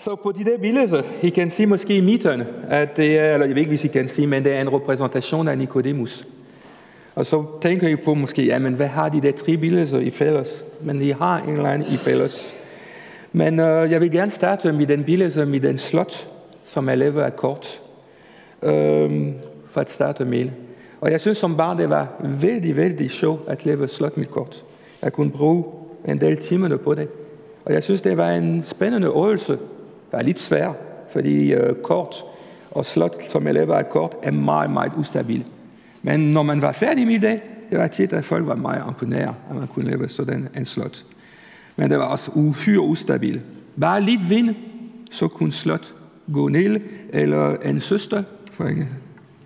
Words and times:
Så 0.00 0.16
på 0.16 0.32
de 0.32 0.44
der 0.44 0.58
billeder, 0.58 1.02
I 1.22 1.28
kan 1.28 1.50
se 1.50 1.66
måske 1.66 1.96
i 1.96 2.00
midten, 2.00 2.42
at 2.68 2.96
det 2.96 3.18
er, 3.18 3.32
eller 3.32 3.46
jeg 3.46 3.54
ved 3.54 3.60
ikke, 3.60 3.68
hvis 3.68 3.84
I 3.84 3.88
kan 3.88 4.08
se, 4.08 4.26
men 4.26 4.44
det 4.44 4.52
er 4.52 4.60
en 4.60 4.72
repræsentation 4.72 5.48
af 5.48 5.58
Nicodemus. 5.58 6.26
Og 7.14 7.26
så 7.26 7.44
tænker 7.62 7.88
I 7.88 7.96
på 7.96 8.14
måske, 8.14 8.44
ja, 8.44 8.58
men 8.58 8.74
hvad 8.74 8.86
har 8.86 9.08
de 9.08 9.20
der 9.20 9.32
tre 9.32 9.56
billeder 9.56 9.98
i 9.98 10.10
fælles? 10.10 10.64
Men 10.80 11.00
de 11.00 11.14
har 11.14 11.38
en 11.38 11.56
eller 11.56 11.70
anden 11.70 11.92
i 11.94 11.96
fælles. 11.96 12.54
Men 13.32 13.60
øh, 13.60 13.90
jeg 13.90 14.00
vil 14.00 14.10
gerne 14.10 14.30
starte 14.30 14.72
med 14.72 14.86
den 14.86 15.04
billede 15.04 15.46
med 15.46 15.60
den 15.60 15.78
slot, 15.78 16.28
som 16.64 16.88
er 16.88 16.94
lavet 16.94 17.22
af 17.22 17.36
kort. 17.36 17.80
Øh, 18.62 19.28
for 19.66 19.80
at 19.80 19.90
starte 19.90 20.24
med. 20.24 20.50
Og 21.00 21.10
jeg 21.10 21.20
synes 21.20 21.38
som 21.38 21.56
barn, 21.56 21.78
det 21.78 21.90
var 21.90 22.08
vældig, 22.40 22.76
vældig 22.76 23.10
sjovt 23.10 23.48
at 23.48 23.66
lave 23.66 23.88
slot 23.88 24.16
med 24.16 24.24
kort. 24.24 24.64
Jeg 25.02 25.12
kunne 25.12 25.30
bruge 25.30 25.64
en 26.08 26.20
del 26.20 26.36
timer 26.36 26.76
på 26.76 26.94
det. 26.94 27.08
Og 27.64 27.72
jeg 27.72 27.82
synes, 27.82 28.00
det 28.00 28.16
var 28.16 28.30
en 28.30 28.64
spændende 28.64 29.06
øvelse. 29.06 29.58
Der 30.12 30.18
er 30.18 30.22
lidt 30.22 30.40
svær, 30.40 30.72
fordi 31.12 31.52
øh, 31.52 31.74
kort 31.82 32.14
og 32.70 32.86
slot, 32.86 33.30
som 33.30 33.46
jeg 33.46 33.54
laver 33.54 33.74
af 33.74 33.90
kort, 33.90 34.12
er 34.22 34.30
meget, 34.30 34.70
meget 34.70 34.92
ustabil. 34.96 35.44
Men 36.02 36.20
når 36.20 36.42
man 36.42 36.62
var 36.62 36.72
færdig 36.72 37.06
med 37.06 37.18
det, 37.18 37.40
det 37.70 37.78
var 37.78 37.86
tit, 37.86 38.12
at 38.12 38.24
folk 38.24 38.46
var 38.46 38.54
meget 38.54 38.82
imponeret, 38.88 39.34
at 39.50 39.56
man 39.56 39.66
kunne 39.66 39.90
lave 39.90 40.08
sådan 40.08 40.48
en 40.56 40.66
slot. 40.66 41.04
Men 41.76 41.90
det 41.90 41.98
var 41.98 42.04
også 42.04 42.30
uhyre 42.34 42.80
ustabil. 42.80 43.40
Bare 43.80 44.00
lidt 44.00 44.30
vind, 44.30 44.54
så 45.10 45.28
kunne 45.28 45.52
slot 45.52 45.94
gå 46.32 46.48
ned, 46.48 46.80
eller 47.12 47.56
en 47.56 47.80
søster, 47.80 48.22
for 48.52 48.64
en, 48.64 48.88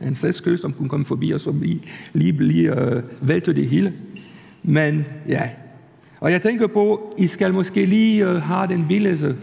en 0.03 0.15
sæskø, 0.15 0.57
som 0.57 0.73
kunne 0.73 0.89
komme 0.89 1.07
forbi, 1.07 1.31
og 1.31 1.41
så 1.41 1.53
lige, 1.53 1.83
lige 2.13 2.33
blive 2.33 2.73
uh, 2.73 2.97
øh, 2.97 3.03
vælte 3.21 3.55
det 3.55 3.69
hele. 3.69 3.93
Men 4.63 5.07
ja, 5.29 5.51
og 6.21 6.33
jeg 6.33 6.43
tænker 6.43 6.67
på, 6.67 7.15
I 7.19 7.27
skal 7.27 7.55
måske 7.55 7.87
lige 7.87 8.29
uh, 8.29 8.37
have 8.37 8.69
den 8.69 8.85
billede 8.89 9.37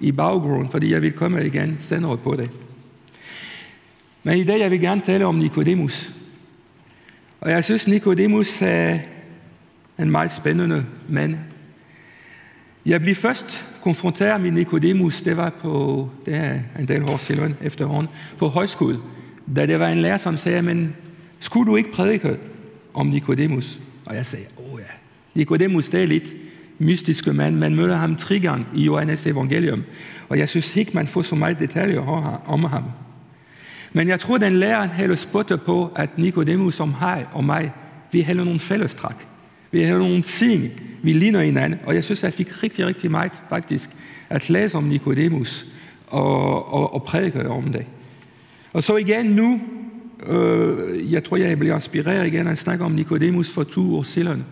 i 0.00 0.12
baggrunden, 0.12 0.68
fordi 0.68 0.92
jeg 0.92 1.02
vil 1.02 1.12
komme 1.12 1.46
igen 1.46 1.76
senere 1.80 2.16
på 2.16 2.36
det. 2.36 2.50
Men 4.22 4.38
i 4.38 4.44
dag 4.44 4.60
jeg 4.60 4.70
vil 4.70 4.80
gerne 4.80 5.00
tale 5.00 5.26
om 5.26 5.34
Nikodemus. 5.34 6.12
Og 7.40 7.50
jeg 7.50 7.64
synes, 7.64 7.86
Nikodemus 7.86 8.62
er 8.62 8.98
en 9.98 10.10
meget 10.10 10.32
spændende 10.32 10.86
mand. 11.08 11.36
Jeg 12.86 13.00
blev 13.00 13.14
først 13.14 13.66
konfronteret 13.82 14.40
med 14.40 14.50
Nikodemus, 14.50 15.22
det 15.22 15.36
var 15.36 15.50
på, 15.50 16.10
det 16.26 16.34
er 16.34 16.60
en 16.78 16.88
del 16.88 17.02
år 17.02 17.16
siden 17.16 17.56
efterhånden, 17.62 18.12
på 18.38 18.48
højskole, 18.48 18.98
da 19.56 19.66
det 19.66 19.80
var 19.80 19.88
en 19.88 19.98
lærer, 19.98 20.18
som 20.18 20.36
sagde, 20.36 20.62
men 20.62 20.96
skulle 21.40 21.70
du 21.70 21.76
ikke 21.76 21.92
prædike 21.92 22.36
om 22.94 23.06
Nikodemus? 23.06 23.78
Og 24.04 24.14
jeg 24.14 24.26
sagde, 24.26 24.46
åh 24.58 24.74
oh 24.74 24.80
ja, 24.80 24.86
Nikodemus 25.34 25.88
det 25.88 26.02
er 26.02 26.06
lidt 26.06 26.34
mystiske 26.78 27.32
mand. 27.32 27.56
Man 27.56 27.74
møder 27.74 27.96
ham 27.96 28.16
tre 28.16 28.40
gange 28.40 28.66
i 28.74 28.84
Johannes 28.84 29.26
evangelium, 29.26 29.82
og 30.28 30.38
jeg 30.38 30.48
synes 30.48 30.76
ikke, 30.76 30.90
man 30.94 31.06
får 31.06 31.22
så 31.22 31.34
meget 31.34 31.58
detaljer 31.58 32.00
om 32.46 32.64
ham. 32.64 32.84
Men 33.92 34.08
jeg 34.08 34.20
tror, 34.20 34.38
den 34.38 34.52
lærer 34.52 34.86
havde 34.86 35.16
spotte 35.16 35.56
på, 35.56 35.92
at 35.96 36.18
Nicodemus 36.18 36.80
om 36.80 36.94
hej 37.00 37.26
og 37.32 37.44
mig, 37.44 37.72
vi 38.12 38.22
hælder 38.22 38.44
nogle 38.44 38.60
fællestræk. 38.60 39.16
Vi 39.70 39.84
hælder 39.84 39.98
nogle 39.98 40.22
ting, 40.22 40.70
vi 41.02 41.12
ligner 41.12 41.42
hinanden, 41.42 41.80
og 41.86 41.94
jeg 41.94 42.04
synes, 42.04 42.22
jeg 42.22 42.32
fik 42.32 42.62
rigtig, 42.62 42.86
rigtig 42.86 43.10
meget 43.10 43.32
faktisk 43.48 43.90
at 44.28 44.50
læse 44.50 44.78
om 44.78 44.84
Nicodemus 44.84 45.66
og, 46.06 46.72
og, 46.74 46.94
og 46.94 47.02
prædike 47.02 47.48
om 47.48 47.72
det. 47.72 47.86
Og 48.72 48.82
så 48.82 48.96
igen 48.96 49.26
nu, 49.26 49.60
øh, 50.26 51.12
jeg 51.12 51.24
tror, 51.24 51.36
jeg 51.36 51.58
bliver 51.58 51.74
inspireret 51.74 52.26
igen 52.26 52.46
at 52.46 52.58
snakke 52.58 52.84
om 52.84 52.92
Nicodemus 52.92 53.50
for 53.50 53.62
to 53.62 53.96
år 53.96 54.02
siden. 54.02 54.44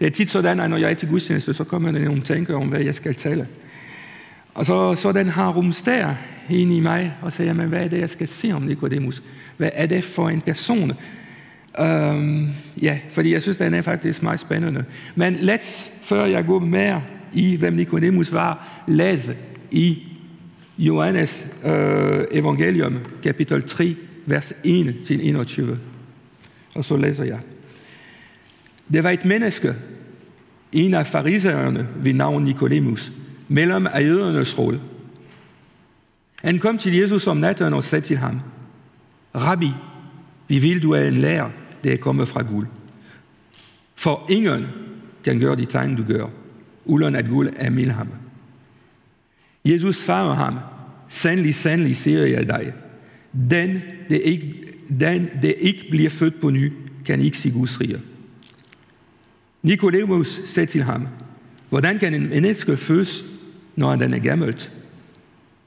Det 0.00 0.06
er 0.06 0.10
tit 0.10 0.30
sådan, 0.30 0.60
at 0.60 0.70
når 0.70 0.76
jeg 0.76 0.90
er 0.90 0.94
til 0.94 1.08
gudstjeneste, 1.08 1.54
så 1.54 1.64
kommer 1.64 1.92
der 1.92 1.98
nogle 1.98 2.22
tanker 2.22 2.56
om, 2.56 2.68
hvad 2.68 2.80
jeg 2.80 2.94
skal 2.94 3.14
tale. 3.14 3.48
Og 4.54 4.66
så, 4.66 4.94
så 4.94 5.12
den 5.12 5.28
har 5.28 5.52
rumstær 5.52 6.14
ind 6.50 6.72
i 6.72 6.80
mig, 6.80 7.14
og 7.22 7.32
siger, 7.32 7.46
jamen, 7.46 7.68
hvad 7.68 7.84
er 7.84 7.88
det, 7.88 7.98
jeg 7.98 8.10
skal 8.10 8.28
sige 8.28 8.54
om 8.54 8.62
Nikodemus? 8.62 9.22
Hvad 9.56 9.70
er 9.74 9.86
det 9.86 10.04
for 10.04 10.28
en 10.28 10.40
person? 10.40 10.92
Um, 11.78 12.48
ja, 12.82 12.98
fordi 13.10 13.32
jeg 13.32 13.42
synes, 13.42 13.58
den 13.58 13.74
er 13.74 13.82
faktisk 13.82 14.22
meget 14.22 14.40
spændende. 14.40 14.84
Men 15.14 15.36
let, 15.40 15.90
før 16.02 16.24
jeg 16.24 16.46
går 16.46 16.58
mere 16.58 17.02
i, 17.32 17.56
hvem 17.56 17.72
Nikodemus 17.72 18.32
var, 18.32 18.82
læse 18.88 19.36
i 19.70 20.02
Johannes 20.78 21.46
uh, 21.64 21.70
evangelium, 22.30 22.98
kapitel 23.22 23.62
3, 23.62 23.96
vers 24.26 24.52
1-21. 24.52 25.62
Og 26.74 26.84
så 26.84 26.96
læser 26.96 27.24
jeg. 27.24 27.38
Det 28.92 29.04
var 29.04 29.10
et 29.10 29.24
menneske, 29.24 29.74
en 30.72 30.94
af 30.94 31.06
farisæerne 31.06 31.88
ved 31.96 32.14
navn 32.14 32.44
Nikodemus, 32.44 33.12
mellem 33.48 33.86
af 33.86 34.00
jødernes 34.02 34.58
råd. 34.58 34.78
Han 36.42 36.58
kom 36.58 36.78
til 36.78 36.94
Jesus 36.94 37.26
om 37.26 37.36
natten 37.36 37.74
og 37.74 37.84
sagde 37.84 38.06
til 38.06 38.16
ham, 38.16 38.40
Rabbi, 39.34 39.70
vi 40.48 40.58
vil 40.58 40.82
du 40.82 40.92
er 40.92 41.08
en 41.08 41.14
lærer, 41.14 41.50
der 41.84 41.92
er 41.92 41.96
kommet 41.96 42.28
fra 42.28 42.42
guld. 42.42 42.66
For 43.94 44.26
ingen 44.30 44.66
kan 45.24 45.38
gøre 45.38 45.56
de 45.56 45.64
tegn, 45.64 45.96
du 45.96 46.04
gør, 46.04 46.26
uden 46.84 47.16
at 47.16 47.28
guld 47.28 47.50
er 47.56 47.70
med 47.70 47.86
ham. 47.86 48.08
Jesus 49.64 49.96
svarer 49.96 50.34
ham, 50.34 50.58
sandelig, 51.08 51.54
sandelig 51.54 51.96
siger 51.96 52.26
jeg 52.26 52.48
dig, 52.48 52.72
den, 53.50 53.82
der 54.08 54.18
ikke, 54.18 54.54
den, 55.00 55.28
der 55.42 55.52
ikke 55.58 55.86
bliver 55.90 56.10
født 56.10 56.40
på 56.40 56.50
ny, 56.50 56.72
kan 57.06 57.20
ikke 57.20 57.38
se 57.38 57.50
Guds 57.50 57.80
rige. 57.80 58.00
Nikodemus 59.62 60.40
sagde 60.46 60.66
til 60.66 60.82
ham, 60.82 61.06
hvordan 61.68 61.98
kan 61.98 62.14
en 62.14 62.28
menneske 62.28 62.76
fødes, 62.76 63.24
når 63.76 63.96
den 63.96 64.14
er 64.14 64.18
gammelt? 64.18 64.72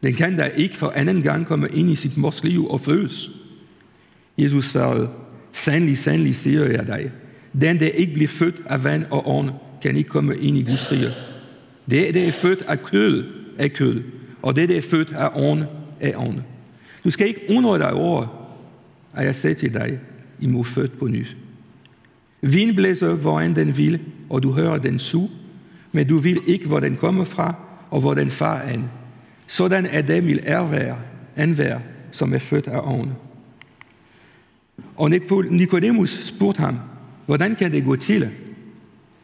Den 0.04 0.14
kan 0.14 0.38
da 0.38 0.44
ikke 0.44 0.78
for 0.78 0.94
anden 0.96 1.22
gang 1.22 1.46
komme 1.46 1.70
ind 1.70 1.90
i 1.90 1.96
sit 1.96 2.18
mors 2.18 2.44
liv 2.44 2.68
og 2.68 2.82
fødes. 2.82 3.32
Jesus 4.38 4.66
svarede, 4.66 5.10
sandelig, 5.52 5.98
sandelig 5.98 6.36
siger 6.36 6.66
jeg 6.66 6.88
dig, 6.88 7.12
den 7.62 7.80
der 7.80 7.88
ikke 7.90 8.14
bliver 8.14 8.28
født 8.28 8.62
af 8.66 8.84
vand 8.84 9.06
og 9.10 9.38
ånd, 9.38 9.50
kan 9.82 9.96
ikke 9.96 10.10
komme 10.10 10.38
ind 10.38 10.58
i 10.58 10.64
Guds 10.64 10.92
rige. 10.92 11.10
Det, 11.90 12.14
der 12.14 12.28
er 12.28 12.32
født 12.32 12.62
af 12.62 12.84
kød, 12.84 13.24
er 13.58 13.68
kød, 13.68 14.04
og 14.42 14.56
det, 14.56 14.70
der 14.70 14.78
er 14.78 14.82
født 14.82 15.14
af 15.14 15.30
ånd, 15.36 15.64
er 16.00 16.18
ånd. 16.18 16.40
Du 17.04 17.10
skal 17.10 17.28
ikke 17.28 17.42
undre 17.50 17.78
dig 17.78 17.94
over, 17.94 18.50
at 19.14 19.26
jeg 19.26 19.36
sagde 19.36 19.56
til 19.56 19.74
dig, 19.74 20.00
I 20.40 20.48
må 20.48 20.64
født 20.64 21.00
på 21.00 21.08
nyt. 21.08 21.36
Vind 22.46 22.76
blæser, 22.76 23.14
hvor 23.14 23.40
end 23.40 23.56
den 23.56 23.78
vil, 23.78 24.00
og 24.30 24.44
du 24.44 24.52
hører 24.52 24.78
den 24.78 25.00
su, 25.00 25.28
men 25.92 26.08
du 26.08 26.18
vil 26.18 26.42
ikke, 26.48 26.68
hvor 26.68 26.80
den 26.80 26.96
kommer 26.96 27.24
fra, 27.24 27.56
og 27.90 28.02
hvor 28.02 28.14
den 28.14 28.32
far 28.32 28.58
er. 28.58 28.80
Sådan 29.48 29.86
er 29.86 30.02
det 30.02 30.28
vil 30.28 30.40
ervær, 30.44 30.96
anvær, 31.36 31.80
som 32.12 32.34
er 32.34 32.40
født 32.40 32.68
af 32.68 32.80
ånden. 32.84 33.14
Og 34.96 35.10
Nikodemus 35.50 36.10
spurgte 36.10 36.60
ham, 36.60 36.78
hvordan 37.26 37.56
kan 37.56 37.72
det 37.72 37.86
gå 37.86 37.96
til? 37.96 38.30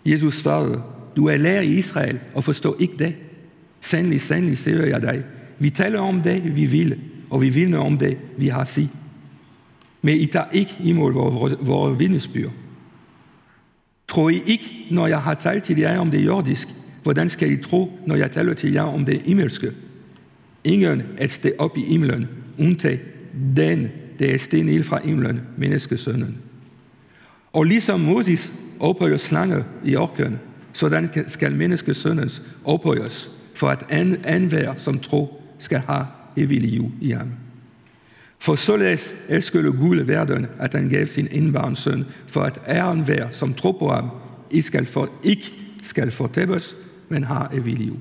Jesus 0.06 0.36
svarede, 0.36 0.82
du 1.16 1.28
er 1.28 1.38
lærer 1.38 1.62
i 1.62 1.74
Israel 1.74 2.20
og 2.34 2.44
forstår 2.44 2.76
ikke 2.80 2.94
det. 3.00 3.16
Sandelig, 3.82 4.22
sandelig 4.22 4.58
siger 4.58 4.86
jeg 4.86 5.02
dig. 5.02 5.24
Vi 5.60 5.70
taler 5.70 6.00
om 6.00 6.22
det, 6.22 6.56
vi 6.56 6.66
vil, 6.66 7.00
og 7.30 7.42
vi 7.42 7.50
vidner 7.50 7.80
om 7.80 7.98
det, 7.98 8.18
vi 8.38 8.48
har 8.48 8.64
sig. 8.64 8.90
Men 10.02 10.18
I 10.18 10.26
tager 10.26 10.50
ikke 10.52 10.76
imod 10.84 11.14
vores, 11.14 11.56
vores 11.62 12.00
vidnesbyrd. 12.00 12.52
Tror 14.10 14.30
I 14.30 14.42
ikke, 14.46 14.88
når 14.92 15.08
jeg 15.08 15.22
har 15.22 15.34
talt 15.34 15.64
til 15.64 15.78
jer 15.78 16.00
om 16.00 16.12
det 16.12 16.26
jordiske, 16.26 16.72
hvordan 17.04 17.30
skal 17.30 17.52
I 17.52 17.58
tro, 17.58 18.00
når 18.06 18.16
jeg 18.16 18.32
taler 18.32 18.54
til 18.54 18.72
jer 18.74 18.82
om 18.82 19.06
det 19.06 19.22
himmelske? 19.22 19.72
Ingen 20.64 21.04
et 21.22 21.32
sted 21.32 21.52
op 21.58 21.78
i 21.78 21.82
himlen, 21.82 22.28
undtag 22.60 23.00
den, 23.56 23.88
der 24.20 24.34
er 24.34 24.38
sted 24.38 24.64
ned 24.64 24.84
fra 24.84 25.00
himlen, 25.04 25.42
menneskesønnen. 25.58 26.38
Og 27.54 27.64
ligesom 27.64 28.00
Moses 28.00 28.54
ophøjer 28.80 29.18
slange 29.18 29.64
i 29.86 29.96
orken, 29.96 30.40
sådan 30.74 31.10
skal 31.28 31.56
menneskesøndens 31.56 32.42
ophøjes, 32.66 33.32
for 33.56 33.70
at 33.70 33.86
anvær 34.26 34.74
som 34.78 35.00
tro 35.00 35.44
skal 35.60 35.80
have 35.88 36.06
evig 36.38 36.62
liv 36.62 36.92
i 37.02 37.12
ham. 37.12 37.28
For 38.40 38.56
således 38.56 39.14
elskede 39.30 39.72
Gud 39.72 39.98
verden, 39.98 40.48
at 40.60 40.74
han 40.74 40.90
gav 40.90 41.08
sin 41.08 41.28
indbarn 41.32 41.76
søn, 41.76 42.06
for 42.28 42.42
at 42.42 42.60
æren 42.68 43.08
vær, 43.08 43.28
som 43.32 43.54
tror 43.54 43.72
på 43.72 43.90
ham, 43.90 44.10
ikke 44.52 44.68
skal, 44.68 44.86
for, 44.86 45.10
ikke 45.24 45.54
skal 45.84 46.12
fortæbes, 46.12 46.76
men 47.10 47.24
har 47.24 47.50
evig 47.54 47.78
liv. 47.78 48.00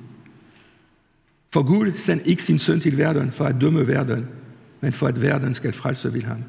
For 1.53 1.63
Gud 1.63 1.93
sendte 1.97 2.29
ikke 2.29 2.43
sin 2.43 2.59
søn 2.59 2.81
til 2.81 2.99
verden 2.99 3.31
for 3.33 3.45
at 3.45 3.57
dømme 3.61 3.87
verden, 3.87 4.27
men 4.81 4.93
for 4.93 5.07
at 5.07 5.23
verden 5.23 5.55
skal 5.55 5.73
frelse 5.73 6.15
ved 6.15 6.23
ham. 6.23 6.45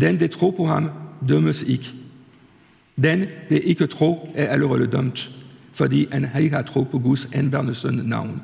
Den, 0.00 0.20
der 0.20 0.26
tror 0.26 0.50
på 0.50 0.66
ham, 0.66 0.90
dømmes 1.28 1.62
ikke. 1.62 1.92
Den, 3.02 3.24
der 3.48 3.58
ikke 3.58 3.86
tror, 3.86 4.28
er 4.34 4.46
allerede 4.46 4.86
dømt, 4.86 5.30
fordi 5.72 6.08
han 6.12 6.28
ikke 6.40 6.56
har 6.56 6.62
tro 6.62 6.82
på 6.82 6.98
Guds 6.98 7.28
anbærende 7.32 7.74
søn 7.74 7.94
navn. 8.04 8.42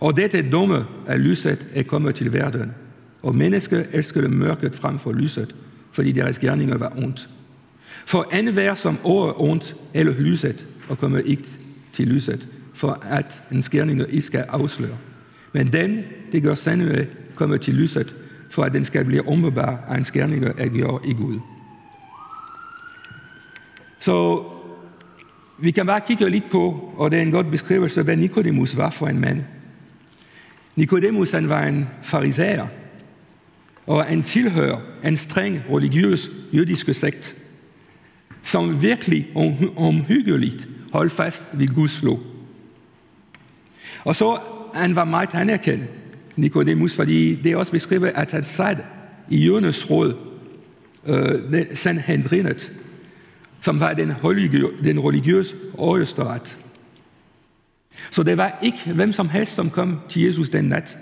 Og 0.00 0.16
dette 0.16 0.50
domme 0.50 0.84
af 1.06 1.24
lyset 1.24 1.66
er 1.74 1.82
kommet 1.82 2.14
til 2.14 2.32
verden, 2.32 2.72
og 3.22 3.36
mennesker 3.36 3.84
elskede 3.92 4.28
mørket 4.28 4.74
frem 4.74 4.98
for 4.98 5.12
lyset, 5.12 5.54
fordi 5.92 6.12
deres 6.12 6.38
gerninger 6.38 6.78
var 6.78 6.92
ondt. 6.96 7.28
For 8.06 8.28
enhver 8.32 8.74
som 8.74 8.98
over 9.04 9.40
ondt 9.40 9.76
eller 9.94 10.12
lyset, 10.12 10.66
og 10.88 10.98
kommer 10.98 11.18
ikke 11.18 11.44
til 11.92 12.06
lyset, 12.06 12.48
for 12.74 12.98
at 13.02 13.42
en 13.52 13.62
gerninger 13.62 14.04
ikke 14.06 14.26
skal 14.26 14.44
afsløre. 14.48 14.96
Men 15.52 15.72
den, 15.72 16.04
det 16.32 16.42
gør 16.42 16.54
sandelig 16.54 17.08
kommer 17.34 17.56
til 17.56 17.74
lyset, 17.74 18.14
for 18.50 18.62
at 18.62 18.72
den 18.72 18.84
skal 18.84 19.04
blive 19.04 19.28
umiddelbar 19.28 19.84
af 19.88 19.98
en 19.98 20.04
skærninger 20.04 20.52
er 20.58 20.68
gjort 20.68 21.02
i 21.04 21.12
Gud. 21.12 21.38
Så 24.00 24.44
vi 25.58 25.70
kan 25.70 25.86
bare 25.86 26.00
kigge 26.00 26.30
lidt 26.30 26.50
på, 26.50 26.92
og 26.96 27.10
det 27.10 27.18
er 27.18 27.22
en 27.22 27.30
god 27.30 27.44
beskrivelse, 27.44 28.02
hvad 28.02 28.16
Nikodemus 28.16 28.76
var 28.76 28.90
for 28.90 29.06
en 29.06 29.20
mand. 29.20 29.42
Nikodemus 30.76 31.30
han 31.30 31.48
var 31.48 31.64
en 31.64 31.88
fariserer, 32.02 32.66
og 33.90 34.12
en 34.12 34.22
tilhører 34.22 34.78
en 35.04 35.16
streng 35.16 35.62
religiøs 35.70 36.30
jødisk 36.52 36.94
sekt, 36.94 37.34
som 38.42 38.82
virkelig 38.82 39.28
omhyggeligt 39.76 40.68
holdt 40.92 41.12
fast 41.12 41.44
ved 41.52 41.68
Guds 41.68 42.02
lov. 42.02 42.20
Og 44.04 44.16
så 44.16 44.38
han 44.74 44.96
var 44.96 45.04
meget 45.04 45.34
anerkendt, 45.34 45.84
Nikodemus, 46.36 46.96
fordi 46.96 47.34
det 47.34 47.52
er 47.52 47.56
også 47.56 47.72
beskrevet, 47.72 48.12
at 48.14 48.32
han 48.32 48.44
sad 48.44 48.76
i 49.28 49.44
jødernes 49.46 49.90
råd, 49.90 50.14
øh, 51.06 51.66
Sanhedrinet, 51.74 52.72
som 53.60 53.80
var 53.80 53.92
den, 53.92 54.10
religiø- 54.10 54.84
den 54.84 55.00
religiøse 55.00 55.56
højesteret. 55.78 56.58
Så 58.10 58.22
det 58.22 58.36
var 58.36 58.58
ikke 58.62 58.92
hvem 58.94 59.12
som 59.12 59.28
helst, 59.28 59.54
som 59.54 59.70
kom 59.70 60.00
til 60.08 60.22
Jesus 60.22 60.48
den 60.48 60.64
nat. 60.64 60.98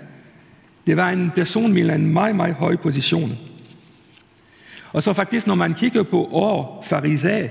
Det 0.89 0.97
var 0.97 1.09
en 1.09 1.31
person 1.35 1.73
med 1.73 1.89
en 1.89 2.13
meget, 2.13 2.35
meget 2.35 2.55
høj 2.55 2.75
position. 2.75 3.37
Og 4.91 5.03
så 5.03 5.13
faktisk, 5.13 5.47
når 5.47 5.55
man 5.55 5.73
kigger 5.73 6.03
på 6.03 6.25
år 6.31 6.85
farisæ, 6.87 7.47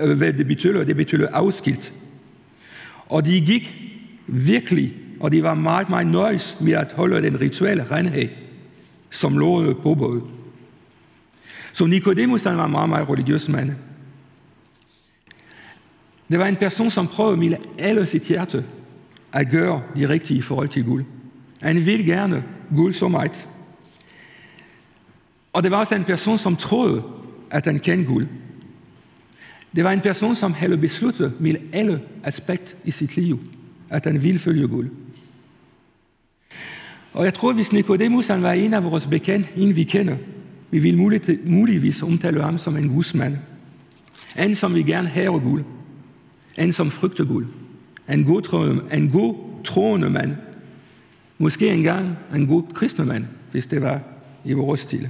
øh, 0.00 0.16
hvad 0.16 0.32
det 0.32 0.46
betyder, 0.46 0.84
det 0.84 0.96
betyder 0.96 1.28
afskilt. 1.32 1.92
Og 3.06 3.26
de 3.26 3.40
gik 3.40 3.74
virkelig, 4.26 4.94
og 5.20 5.32
de 5.32 5.42
var 5.42 5.54
meget, 5.54 5.88
meget 5.88 6.06
nøjes 6.06 6.56
med 6.60 6.72
at 6.72 6.92
holde 6.92 7.22
den 7.22 7.40
rituelle 7.40 7.86
renhed, 7.90 8.28
som 9.10 9.38
lå 9.38 9.74
på 9.74 9.94
både. 9.94 10.22
Så 11.72 11.86
Nicodemus 11.86 12.44
var 12.44 12.64
en 12.64 12.70
meget, 12.70 12.88
meget 12.88 13.10
religiøs 13.10 13.48
mand. 13.48 13.70
Det 16.30 16.38
var 16.38 16.46
en 16.46 16.56
person, 16.56 16.90
som 16.90 17.06
prøvede 17.06 17.36
med 17.36 17.56
alle 17.78 18.06
sit 18.06 18.22
hjerte 18.22 18.64
at 19.32 19.50
gøre 19.50 19.82
de 19.96 20.08
rigtige 20.08 20.38
i 20.38 20.42
forhold 20.42 20.68
til 20.68 20.84
Gud. 20.84 21.02
Han 21.62 21.86
ville 21.86 22.06
gerne 22.06 22.44
Gud 22.76 22.92
så 22.92 23.08
meget. 23.08 23.48
Og 25.52 25.62
det 25.62 25.70
var 25.70 25.76
også 25.76 25.94
en 25.94 26.04
person, 26.04 26.38
som 26.38 26.56
troede, 26.56 27.02
at 27.50 27.64
han 27.64 27.78
kendte 27.78 28.12
Gud. 28.12 28.26
Det 29.76 29.84
var 29.84 29.92
en 29.92 30.00
person, 30.00 30.34
som 30.34 30.52
havde 30.52 30.78
besluttet 30.78 31.40
med 31.40 31.54
alle 31.72 32.00
aspekt 32.24 32.76
i 32.84 32.90
sit 32.90 33.16
liv, 33.16 33.40
at 33.90 34.04
han 34.04 34.22
ville 34.22 34.38
følge 34.38 34.68
Gud. 34.68 34.88
Og 37.12 37.24
jeg 37.24 37.34
tror, 37.34 37.52
hvis 37.52 37.72
Nicodemus 37.72 38.26
han 38.26 38.42
var 38.42 38.52
en 38.52 38.74
af 38.74 38.84
vores 38.84 39.06
bekendte, 39.06 39.48
en 39.56 39.76
vi 39.76 39.84
kender, 39.84 40.16
vi 40.70 40.78
vil 40.78 40.96
muligvis 41.44 42.02
omtale 42.02 42.42
ham 42.42 42.58
som 42.58 42.76
en 42.76 42.88
gudsmand. 42.88 43.36
En, 44.38 44.54
som 44.54 44.74
vi 44.74 44.82
gerne 44.82 45.08
have 45.08 45.40
Gud. 45.40 45.62
En, 46.58 46.72
som 46.72 46.90
frygter 46.90 47.24
Gud. 47.24 47.44
En 48.08 48.24
god, 48.24 48.42
troende, 48.42 48.82
en 48.92 49.10
god 49.10 49.34
troende 49.64 50.10
mand. 50.10 50.32
Måske 51.38 51.68
engang 51.68 52.16
en 52.34 52.46
god 52.46 52.62
kristnemand, 52.74 53.24
hvis 53.52 53.66
det 53.66 53.82
var 53.82 54.00
i 54.44 54.52
vores 54.52 54.80
stil. 54.80 55.08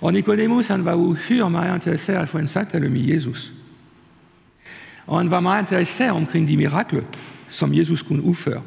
Og 0.00 0.12
Nicodemus 0.12 0.66
han 0.66 0.84
var 0.84 0.94
uhyre 0.94 1.50
meget 1.50 1.74
interesseret 1.74 2.28
for 2.28 2.38
en 2.38 2.48
samtale 2.48 2.88
med 2.88 3.00
Jesus. 3.00 3.52
Og 5.06 5.18
han 5.18 5.30
var 5.30 5.40
meget 5.40 5.62
interesseret 5.62 6.10
omkring 6.10 6.48
de 6.48 6.56
mirakler, 6.56 7.02
som 7.48 7.74
Jesus 7.74 8.02
kunne 8.02 8.22
udføre. 8.22 8.62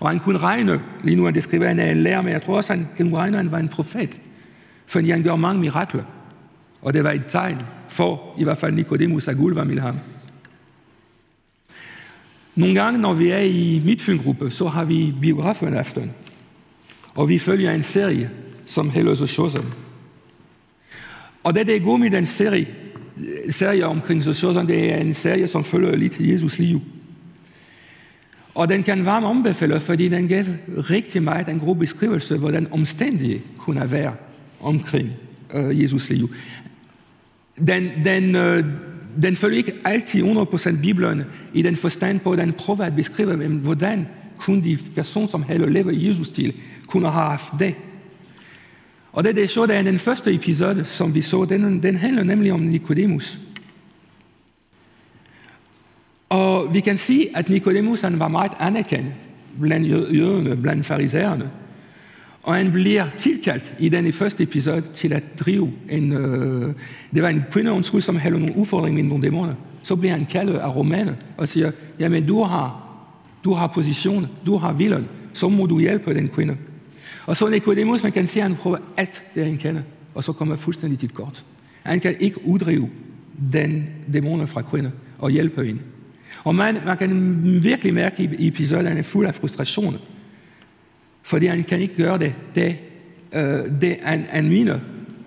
Og 0.00 0.08
han 0.08 0.18
kunne 0.18 0.38
regne, 0.38 0.80
lige 1.04 1.16
nu 1.16 1.24
han 1.24 1.34
beskriver, 1.34 1.68
han 1.68 1.78
er 1.78 1.90
en 1.90 2.02
lærer, 2.02 2.22
men 2.22 2.32
jeg 2.32 2.42
tror 2.42 2.56
også, 2.56 2.72
han 2.72 2.88
kunne 2.96 3.16
regne, 3.16 3.36
at 3.36 3.44
han 3.44 3.52
var 3.52 3.58
en 3.58 3.68
profet. 3.68 4.20
Fordi 4.86 5.10
han 5.10 5.22
gjorde 5.22 5.40
mange 5.40 5.60
mirakler. 5.60 6.04
Og 6.82 6.92
det 6.92 7.04
var 7.04 7.10
et 7.10 7.24
tegn 7.28 7.62
for, 7.88 8.34
i 8.38 8.44
hvert 8.44 8.58
fald 8.58 8.74
Nicodemus, 8.74 9.28
at 9.28 9.36
Gud 9.36 9.54
var 9.54 9.64
med 9.64 9.78
ham. 9.78 9.98
Nogle 12.56 12.74
gange, 12.74 13.00
når 13.00 13.14
vi 13.14 13.30
er 13.30 13.38
i 13.38 13.82
midtfyngruppe, 13.84 14.50
så 14.50 14.68
har 14.68 14.84
vi 14.84 15.14
biografen 15.20 15.74
aften. 15.74 16.10
Og 17.14 17.28
vi 17.28 17.38
følger 17.38 17.72
en 17.72 17.82
serie, 17.82 18.30
som 18.66 18.90
Hellos 18.90 19.20
og 19.20 19.28
Chosen. 19.28 19.64
Og 21.42 21.54
det, 21.54 21.66
der 21.66 21.74
er 21.74 21.80
god 21.80 21.98
med 21.98 22.10
den 22.10 22.26
serie, 22.26 22.66
serie 23.50 23.86
omkring 23.86 24.22
Sjøsson, 24.22 24.68
det 24.68 24.92
er 24.92 24.96
en 24.96 25.14
serie, 25.14 25.48
som 25.48 25.64
følger 25.64 25.96
lidt 25.96 26.20
Jesus 26.20 26.58
liv. 26.58 26.80
Og 28.54 28.68
den 28.68 28.82
kan 28.82 29.04
varmt 29.04 29.26
anbefale, 29.26 29.80
fordi 29.80 30.08
den 30.08 30.28
gav 30.28 30.44
rigtig 30.76 31.22
meget 31.22 31.48
en 31.48 31.58
god 31.58 31.76
beskrivelse, 31.76 32.36
hvordan 32.36 32.72
omstændige 32.72 33.42
kunne 33.58 33.90
være 33.90 34.14
omkring 34.60 35.10
øh, 35.54 35.82
Jesus 35.82 36.10
liv. 36.10 36.30
Den, 37.66 37.90
den, 38.04 38.34
øh, 38.34 38.64
den 39.22 39.36
følger 39.36 39.56
ikke 39.56 39.74
altid 39.84 40.22
100% 40.22 40.80
Bibelen 40.82 41.22
i 41.52 41.62
den 41.62 41.76
forstand 41.76 42.20
på, 42.20 42.32
at 42.32 42.38
den 42.38 42.52
prøver 42.52 42.84
at 42.84 42.96
beskrive, 42.96 43.48
hvordan 43.48 44.06
kunne 44.38 44.64
de 44.64 44.78
personer, 44.94 45.26
som 45.26 45.42
havde 45.42 45.70
levet 45.70 46.08
Jesus 46.08 46.26
stil, 46.26 46.54
kunne 46.86 47.10
have 47.10 47.24
haft 47.24 47.52
det. 47.58 47.74
Og 49.12 49.24
det, 49.24 49.36
det 49.36 49.44
er 49.44 49.48
så, 49.48 49.66
det 49.66 49.76
er 49.76 49.82
den 49.82 49.98
første 49.98 50.34
episode, 50.34 50.84
som 50.84 51.14
vi 51.14 51.22
så, 51.22 51.44
den, 51.44 51.82
den 51.82 51.96
handler 51.96 52.22
nemlig 52.22 52.52
om 52.52 52.60
Nicodemus. 52.60 53.38
Og 56.28 56.74
vi 56.74 56.80
kan 56.80 56.98
sige, 56.98 57.36
at 57.36 57.48
Nicodemus 57.48 58.00
han 58.00 58.18
var 58.18 58.28
meget 58.28 58.52
anerkendt 58.58 59.08
blandt 59.60 59.88
jøderne, 59.88 60.56
blandt 60.56 60.86
farisæerne. 60.86 61.50
Og 62.42 62.54
han 62.54 62.72
bliver 62.72 63.06
tilkaldt 63.18 63.74
i 63.78 63.88
den 63.88 64.12
første 64.12 64.42
episode 64.42 64.82
til 64.94 65.12
at 65.12 65.22
drive 65.40 65.72
en... 65.90 66.12
Øh, 66.12 66.74
det 67.14 67.22
var 67.22 67.28
en 67.28 67.44
kvinde, 67.52 67.70
hun 67.70 67.82
skulle, 67.82 68.04
som 68.04 68.16
havde 68.16 68.38
nogle 68.38 68.56
udfordringer 68.56 69.02
med 69.02 69.08
nogle 69.08 69.24
dæmoner. 69.24 69.54
Så 69.82 69.96
bliver 69.96 70.12
han 70.12 70.26
kaldet 70.26 70.54
af 70.54 70.76
romane 70.76 71.16
og 71.36 71.48
siger, 71.48 71.70
jamen 71.98 72.26
du 72.26 72.42
har, 72.42 72.88
du 73.44 73.54
har 73.54 73.66
position, 73.66 74.26
du 74.46 74.56
har 74.56 74.72
vilden, 74.72 75.08
så 75.32 75.48
må 75.48 75.66
du 75.66 75.80
hjælpe 75.80 76.14
den 76.14 76.28
kvinde. 76.28 76.56
Og 77.26 77.36
så 77.36 77.48
Nicodemus, 77.48 78.02
man 78.02 78.12
kan 78.12 78.26
se, 78.26 78.40
at 78.40 78.42
han 78.42 78.56
prøver 78.56 78.78
alt 78.96 79.22
det, 79.34 79.44
han 79.44 79.56
kender, 79.56 79.82
og 80.14 80.24
så 80.24 80.32
kommer 80.32 80.56
fuldstændig 80.56 80.98
til 80.98 81.08
kort. 81.08 81.44
Han 81.82 82.00
kan 82.00 82.16
ikke 82.20 82.46
uddrive 82.46 82.88
den 83.52 83.88
dæmoner 84.12 84.46
fra 84.46 84.62
kvinde 84.62 84.90
og 85.18 85.30
hjælpe 85.30 85.64
hende. 85.64 85.80
Og 86.44 86.54
man, 86.54 86.78
man 86.86 86.96
kan 86.96 87.40
virkelig 87.62 87.94
mærke 87.94 88.30
i 88.38 88.48
episoden, 88.48 88.86
at 88.86 88.92
han 88.92 88.98
er 88.98 89.02
fuld 89.02 89.26
af 89.26 89.34
frustration. 89.34 89.96
Fordi 91.22 91.46
han 91.46 91.64
kan 91.64 91.80
ikke 91.80 91.96
gøre 91.96 92.18
det, 92.18 92.34
det, 92.54 92.76
øh, 93.32 93.80
det 93.80 93.96
han, 94.02 94.26
han 94.30 94.48
mener, 94.48 94.78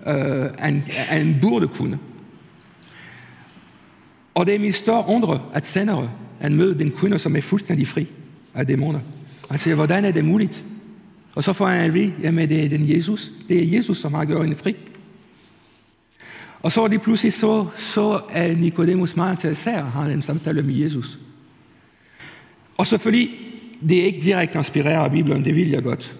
øh, 0.06 0.44
han, 0.58 0.82
han 0.90 1.38
burde 1.42 1.68
kunne. 1.68 1.98
Og 4.34 4.46
det 4.46 4.54
er 4.54 4.58
min 4.58 4.72
større 4.72 5.04
undre, 5.08 5.42
at 5.54 5.66
senere 5.66 6.10
han 6.40 6.54
møder 6.54 6.74
den 6.74 6.90
kvinde, 6.90 7.18
som 7.18 7.36
er 7.36 7.40
fuldstændig 7.40 7.86
fri 7.86 8.06
af 8.54 8.66
dæmoner. 8.66 9.00
Han 9.50 9.58
siger, 9.58 9.74
hvordan 9.74 10.04
er 10.04 10.10
det 10.10 10.24
muligt? 10.24 10.64
Og 11.34 11.44
så 11.44 11.52
får 11.52 11.66
han 11.68 11.80
at 11.80 11.94
vide, 11.94 12.12
jamen 12.22 12.48
det 12.48 12.64
er 12.64 12.68
den 12.68 12.96
Jesus. 12.96 13.30
Det 13.48 13.62
er 13.62 13.76
Jesus, 13.76 13.98
som 13.98 14.14
har 14.14 14.24
gjort 14.24 14.42
hende 14.44 14.58
fri. 14.58 14.76
Og 16.60 16.72
så 16.72 16.82
er 16.84 16.88
det 16.88 17.02
pludselig 17.02 17.32
så, 17.32 17.66
så 17.76 18.20
er 18.30 18.54
Nicodemus 18.54 19.16
meget 19.16 19.32
interesseret 19.32 19.76
at 19.76 19.90
har 19.90 20.04
en 20.04 20.22
samtale 20.22 20.62
med 20.62 20.74
Jesus. 20.74 21.18
Og 22.76 22.86
selvfølgelig, 22.86 23.30
det 23.88 24.00
er 24.00 24.04
ikke 24.04 24.20
direkte 24.20 24.58
inspireret 24.58 25.04
af 25.04 25.10
Bibelen, 25.10 25.44
det 25.44 25.54
vil 25.54 25.70
jeg 25.70 25.82
godt. 25.82 26.14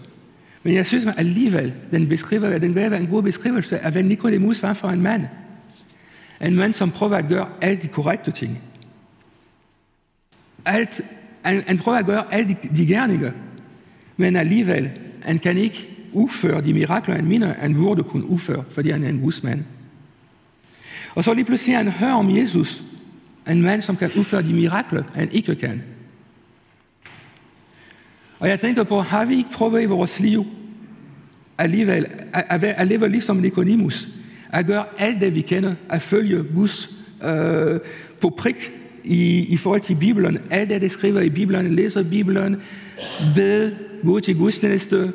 Men 0.62 0.74
jeg 0.74 0.86
synes 0.86 1.04
at 1.04 1.14
alligevel, 1.16 1.74
den, 1.90 2.08
beskriver, 2.08 2.58
den 2.58 2.74
vil 2.74 2.90
være 2.90 3.00
en 3.00 3.06
god 3.06 3.22
beskrivelse 3.22 3.78
af, 3.78 3.92
hvad 3.92 4.02
Nicodemus 4.02 4.62
var 4.62 4.72
for 4.72 4.88
en 4.88 5.02
mand. 5.02 5.26
En 6.40 6.54
mand, 6.54 6.72
som 6.72 6.90
prøver 6.90 7.16
at 7.16 7.28
gøre 7.28 7.48
alle 7.60 7.82
de 7.82 7.88
korrekte 7.88 8.30
ting. 8.30 8.58
Alt, 10.64 11.00
han, 11.42 11.62
han 11.66 11.78
prøver 11.78 11.98
at 11.98 12.06
gøre 12.06 12.34
alle 12.34 12.48
de, 12.62 12.68
de 12.76 12.86
gerninger, 12.86 13.32
men 14.16 14.36
alligevel, 14.36 14.90
han 15.22 15.38
kan 15.38 15.58
ikke 15.58 15.88
udføre 16.12 16.64
de 16.64 16.72
mirakler, 16.72 17.14
han 17.14 17.24
mener, 17.24 17.54
han 17.54 17.74
burde 17.74 18.02
kunne 18.02 18.24
udføre, 18.24 18.64
fordi 18.70 18.90
han 18.90 19.04
er 19.04 19.08
en 19.08 19.20
gudsmand. 19.20 19.64
Og 21.14 21.24
så 21.24 21.34
lige 21.34 21.44
pludselig 21.44 21.76
han 21.76 21.88
hører 21.88 22.14
om 22.14 22.36
Jesus, 22.36 22.82
en 23.48 23.62
mand, 23.62 23.82
som 23.82 23.96
kan 23.96 24.10
udføre 24.18 24.42
de 24.42 24.54
mirakler, 24.54 25.02
han 25.14 25.30
ikke 25.32 25.54
kan. 25.54 25.82
Og 28.38 28.48
jeg 28.48 28.60
tænker 28.60 28.82
på, 28.82 29.00
har 29.00 29.24
vi 29.24 29.36
ikke 29.36 29.50
prøvet 29.52 29.82
i 29.82 29.84
vores 29.84 30.20
liv 30.20 30.46
alligevel 31.58 32.06
at, 32.32 32.44
at, 32.48 32.64
at 32.64 32.86
leve 32.86 33.08
ligesom 33.08 33.36
Nicodemus, 33.36 34.08
at 34.52 34.66
gøre 34.66 34.84
alt 34.98 35.20
det, 35.20 35.34
vi 35.34 35.40
kender, 35.40 35.74
at 35.88 36.02
følge 36.02 36.44
Guds 36.54 36.90
øh, 37.24 37.80
på 38.22 38.30
prik 38.38 38.70
i, 39.04 39.46
i 39.48 39.56
forhold 39.56 39.80
til 39.80 39.94
Bibelen. 39.94 40.38
Alt 40.50 40.70
det, 40.70 40.80
det 40.80 40.92
skriver 40.92 41.20
i 41.20 41.30
Bibelen, 41.30 41.74
læser 41.74 42.02
Bibelen, 42.02 42.56
bed, 43.34 43.72
gå 44.04 44.20
til 44.20 44.38
gudstjeneste, 44.38 45.12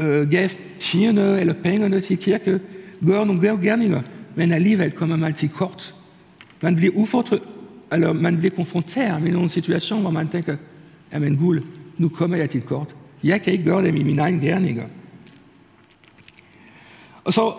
øh, 0.00 0.30
gav 0.30 0.48
tierne 0.80 1.40
eller 1.40 1.54
pengene 1.54 2.00
til 2.00 2.18
kirke, 2.18 2.60
gør 3.06 3.24
nogle 3.24 3.48
gode 3.48 3.62
gerninger 3.62 4.02
men 4.36 4.52
alligevel 4.52 4.90
kommer 4.90 5.16
man 5.16 5.34
til 5.34 5.48
kort. 5.48 5.94
Man 6.60 6.76
bliver 6.76 7.36
eller 7.92 8.12
man 8.12 8.36
bliver 8.36 8.54
konfronteret 8.56 9.22
med 9.22 9.32
nogle 9.32 9.48
situationer, 9.48 10.02
hvor 10.02 10.10
man 10.10 10.28
tænker, 10.28 10.56
jamen 11.12 11.36
guld, 11.36 11.62
nu 11.98 12.08
kommer 12.08 12.36
jeg 12.36 12.50
til 12.50 12.62
kort. 12.62 12.94
Jeg 13.24 13.42
kan 13.42 13.52
ikke 13.52 13.64
gøre 13.64 13.82
det 13.82 13.94
med 13.94 14.04
mine 14.04 14.22
egne 14.22 14.40
gerninger. 14.40 14.84
Og 17.24 17.32
så, 17.32 17.54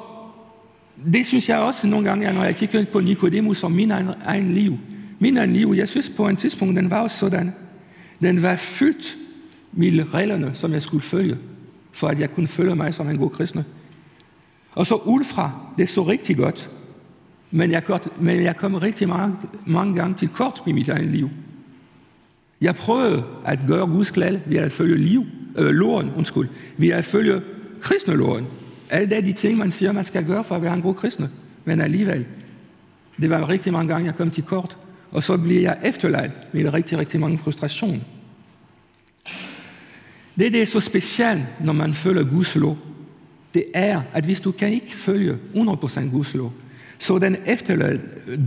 det 1.13 1.25
synes 1.25 1.49
jeg 1.49 1.57
også 1.57 1.87
nogle 1.87 2.09
gange, 2.09 2.33
når 2.33 2.43
jeg 2.43 2.55
kigger 2.55 2.85
på 2.85 2.99
Nicodemus 2.99 3.63
og 3.63 3.71
min 3.71 3.91
egen, 3.91 4.09
egen 4.25 4.53
liv. 4.53 4.77
Min 5.19 5.37
egen 5.37 5.53
liv, 5.53 5.73
jeg 5.77 5.89
synes 5.89 6.09
på 6.09 6.27
en 6.27 6.35
tidspunkt, 6.35 6.75
den 6.75 6.89
var 6.89 7.01
også 7.01 7.17
sådan. 7.17 7.53
Den 8.21 8.41
var 8.41 8.55
fyldt 8.55 9.17
med 9.71 10.13
reglerne, 10.13 10.51
som 10.53 10.73
jeg 10.73 10.81
skulle 10.81 11.03
følge, 11.03 11.37
for 11.91 12.07
at 12.07 12.19
jeg 12.19 12.33
kunne 12.33 12.47
følge 12.47 12.75
mig 12.75 12.93
som 12.93 13.09
en 13.09 13.17
god 13.17 13.29
kristne. 13.29 13.65
Og 14.71 14.87
så 14.87 14.95
udefra, 14.95 15.51
det 15.77 15.89
så 15.89 16.03
rigtig 16.03 16.37
godt, 16.37 16.69
men 17.51 17.71
jeg, 17.71 17.83
men 18.19 18.43
jeg 18.43 18.57
kom 18.57 18.75
rigtig 18.75 19.09
mange, 19.09 19.35
mange 19.65 19.95
gange 19.95 20.15
til 20.15 20.27
kort 20.27 20.61
i 20.67 20.71
mit 20.71 20.89
eget 20.89 21.05
liv. 21.05 21.29
Jeg 22.61 22.75
prøvede 22.75 23.23
at 23.45 23.59
gøre 23.67 23.87
Guds 23.87 24.11
klad 24.11 24.39
ved 24.45 24.57
at 24.57 24.71
følge 24.71 24.97
liv, 24.97 25.25
øh, 25.57 25.69
loven, 25.69 26.11
undskyld, 26.17 26.47
ved 26.77 26.89
at 26.89 27.05
følge 27.05 27.41
kristne 27.81 28.15
loven. 28.15 28.45
Alle 28.89 29.21
de 29.21 29.33
ting, 29.33 29.57
man 29.57 29.71
siger, 29.71 29.91
man 29.91 30.05
skal 30.05 30.25
gøre 30.25 30.43
for 30.43 30.55
at 30.55 30.61
være 30.61 30.73
en 30.73 30.81
god 30.81 30.93
kristne. 30.93 31.29
Men 31.65 31.81
alligevel, 31.81 32.25
det 33.21 33.29
var 33.29 33.49
rigtig 33.49 33.73
mange 33.73 33.93
gange, 33.93 34.05
jeg 34.05 34.15
kom 34.15 34.31
til 34.31 34.43
kort. 34.43 34.77
Og 35.11 35.23
så 35.23 35.37
bliver 35.37 35.61
jeg 35.61 35.77
efterladt 35.83 36.31
med 36.53 36.73
rigtig, 36.73 36.99
rigtig 36.99 37.19
mange 37.19 37.37
frustrationer. 37.37 37.99
Det, 40.35 40.53
det 40.53 40.61
er 40.61 40.65
så 40.65 40.79
specielt, 40.79 41.41
når 41.63 41.73
man 41.73 41.93
følger 41.93 42.23
Guds 42.23 42.55
lov, 42.55 42.77
det 43.53 43.63
er, 43.73 44.01
at 44.13 44.23
hvis 44.23 44.39
du 44.39 44.51
kan 44.51 44.69
ikke 44.69 44.95
følge 44.95 45.37
100% 45.53 45.99
Guds 45.99 46.33
lov, 46.33 46.53
så 46.99 47.19
den 47.19 47.37
efterlader 47.45 47.99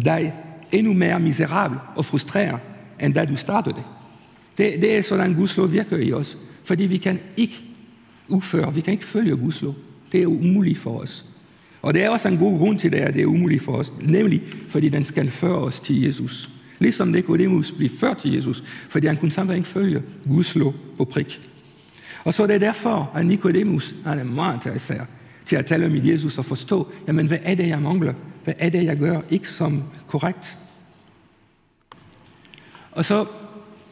dig 0.04 0.34
endnu 0.72 0.92
mere 0.92 1.20
miserabel 1.20 1.78
og 1.96 2.04
frustreret, 2.04 2.60
end 3.00 3.14
da 3.14 3.24
du 3.24 3.36
startede 3.36 3.74
det. 3.74 3.84
Det, 4.60 4.82
det 4.82 4.96
er 4.96 5.02
sådan, 5.02 5.34
Guds 5.34 5.56
lov 5.56 5.72
virker 5.72 5.96
i 5.96 6.12
os. 6.12 6.38
Fordi 6.64 6.82
vi 6.82 6.96
kan 6.96 7.20
ikke 7.36 7.62
udføre, 8.28 8.74
vi 8.74 8.80
kan 8.80 8.92
ikke 8.92 9.04
følge 9.04 9.36
Guds 9.36 9.62
lov. 9.62 9.74
Det 10.12 10.22
er 10.22 10.26
umuligt 10.26 10.78
for 10.78 10.98
os. 10.98 11.24
Og 11.82 11.94
det 11.94 12.02
er 12.02 12.10
også 12.10 12.28
en 12.28 12.38
god 12.38 12.58
grund 12.58 12.78
til 12.78 12.92
det, 12.92 12.98
at 12.98 13.14
det 13.14 13.22
er 13.22 13.26
umuligt 13.26 13.62
for 13.62 13.72
os. 13.72 13.92
Nemlig, 14.02 14.42
fordi 14.68 14.88
den 14.88 15.04
skal 15.04 15.30
føre 15.30 15.58
os 15.58 15.80
til 15.80 16.02
Jesus. 16.02 16.50
Ligesom 16.78 17.08
Nicodemus 17.08 17.72
blev 17.72 17.90
ført 17.90 18.16
til 18.16 18.34
Jesus, 18.34 18.64
fordi 18.88 19.06
han 19.06 19.16
kunne 19.16 19.30
samtidig 19.32 19.56
ikke 19.56 19.68
følge 19.68 20.02
Guds 20.28 20.54
lov 20.54 20.74
på 20.96 21.04
prik. 21.04 21.40
Og 22.24 22.34
så 22.34 22.42
er 22.42 22.46
det 22.46 22.60
derfor, 22.60 23.10
at 23.14 23.26
Nicodemus 23.26 23.94
han 24.04 24.18
er 24.18 24.24
meget 24.24 24.54
interesseret 24.54 25.06
til 25.46 25.56
at 25.56 25.66
tale 25.66 25.88
med 25.88 26.04
Jesus 26.04 26.38
og 26.38 26.44
forstå, 26.44 26.88
jamen 27.06 27.26
hvad 27.26 27.38
er 27.42 27.54
det, 27.54 27.68
jeg 27.68 27.82
mangler? 27.82 28.14
Hvad 28.44 28.54
er 28.58 28.68
det, 28.68 28.84
jeg 28.84 28.96
gør 28.96 29.20
ikke 29.30 29.50
som 29.50 29.82
korrekt? 30.06 30.56
Og 32.92 33.04
så 33.04 33.26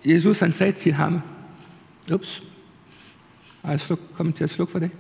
Jesus 0.05 0.41
han 0.41 0.53
sagde 0.53 0.73
til 0.73 0.93
ham, 0.93 1.21
ups, 2.15 2.43
er 3.65 3.71
jeg 3.71 3.81
sluk, 3.81 4.01
kommet 4.13 4.35
til 4.35 4.45
at 4.45 4.51
slukke 4.51 4.73
for 4.73 4.79
det? 4.79 4.91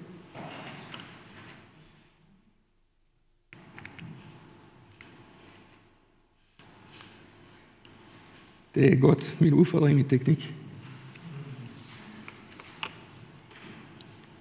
Det 8.75 8.93
er 8.93 8.97
godt, 8.97 9.41
min 9.41 9.55
udfordring 9.55 10.01
i 10.01 10.03
teknik. 10.03 10.55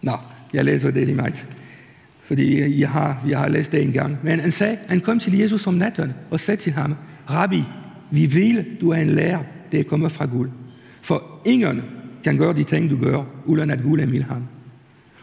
Nå, 0.02 0.12
jeg 0.54 0.66
læser 0.66 0.92
det 0.92 1.06
lige 1.06 1.16
meget. 1.16 1.48
Fordi 2.24 2.80
jeg 2.80 2.90
har, 2.90 3.24
jeg 3.28 3.40
har 3.40 3.48
læst 3.48 3.72
det 3.72 3.82
en 3.82 3.92
gang. 3.92 4.18
Men 4.24 4.40
han 4.40 4.52
sagde, 4.52 4.78
han 4.88 5.00
kom 5.00 5.20
til 5.20 5.38
Jesus 5.38 5.68
om 5.68 5.74
natten 5.74 6.14
og 6.32 6.40
sagde 6.40 6.62
til 6.62 6.74
ham, 6.74 6.96
Rabbi, 7.30 7.64
vi 8.12 8.26
vil, 8.26 8.78
du 8.82 8.90
er 8.90 8.98
en 8.98 9.10
lærer, 9.10 9.44
det 9.72 9.88
kommer 9.88 10.10
fra 10.10 10.26
Gud. 10.26 10.48
For 11.02 11.42
ingen 11.46 11.82
kan 12.24 12.38
gøre 12.38 12.54
de 12.54 12.64
ting, 12.64 12.90
du 12.90 12.98
gør, 12.98 13.24
uden 13.46 13.70
at 13.70 13.84
Gud 13.84 13.98
vil 13.98 14.24
ham. 14.24 14.44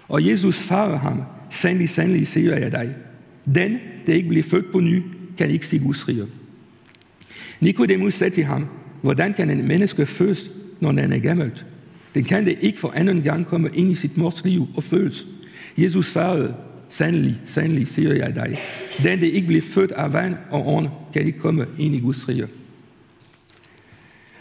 Og 0.08 0.26
Jesus 0.26 0.54
svarer 0.54 0.98
ham, 0.98 1.22
sandelig, 1.50 1.88
sandelig, 1.88 2.28
siger 2.28 2.56
jeg 2.58 2.72
dig. 2.72 2.94
Den, 3.54 3.78
der 4.06 4.14
ikke 4.14 4.28
bliver 4.28 4.42
født 4.42 4.72
på 4.72 4.80
ny, 4.80 5.02
kan 5.38 5.50
ikke 5.50 5.66
se 5.66 5.78
Guds 5.78 6.08
rige. 6.08 6.26
Nikodemus 7.60 8.14
sagde 8.14 8.34
til 8.34 8.44
ham, 8.44 8.66
hvordan 9.02 9.32
kan 9.32 9.50
en 9.50 9.68
menneske 9.68 10.06
fødes, 10.06 10.50
når 10.80 10.92
den 10.92 11.12
er 11.12 11.18
gammelt? 11.18 11.66
Den 12.14 12.24
kan 12.24 12.46
det 12.46 12.58
ikke 12.60 12.78
for 12.78 12.92
anden 12.94 13.22
gang 13.22 13.46
komme 13.46 13.70
ind 13.74 13.90
i 13.90 13.94
sit 13.94 14.16
mors 14.16 14.44
liv 14.44 14.66
og 14.76 14.84
føles. 14.84 15.26
Jesus 15.78 16.06
svarede, 16.06 16.54
sandelig, 16.88 17.40
sandelig, 17.44 17.88
siger 17.88 18.14
jeg 18.14 18.34
dig. 18.34 18.58
Den, 19.02 19.20
der 19.20 19.26
ikke 19.26 19.46
bliver 19.46 19.62
født 19.62 19.92
af 19.92 20.12
vand 20.12 20.34
og 20.50 20.74
ånd, 20.74 20.88
kan 21.12 21.22
ikke 21.22 21.38
komme 21.38 21.66
ind 21.78 21.94
i 21.94 22.00
Guds 22.00 22.28
rige. 22.28 22.46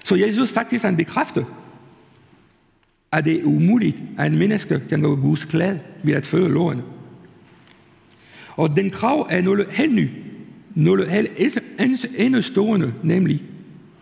Så 0.03 0.15
Jesus 0.15 0.51
faktisk 0.51 0.85
han 0.85 0.97
bekræfter, 0.97 1.43
at 3.11 3.25
det 3.25 3.39
er 3.39 3.43
umuligt, 3.43 3.97
at 4.17 4.31
en 4.31 4.37
menneske 4.37 4.81
kan 4.89 5.01
gå 5.01 5.15
Guds 5.15 5.45
klad 5.45 5.77
ved 6.03 6.13
at 6.13 6.25
følge 6.25 6.49
loven. 6.49 6.81
Og 8.55 8.75
den 8.75 8.89
krav 8.89 9.27
er 9.29 9.41
noget 9.41 9.67
helt 9.69 9.95
nyt, 9.95 10.09
noget 10.75 11.09
helt 11.09 11.31
enestående, 12.17 12.93
nemlig 13.03 13.43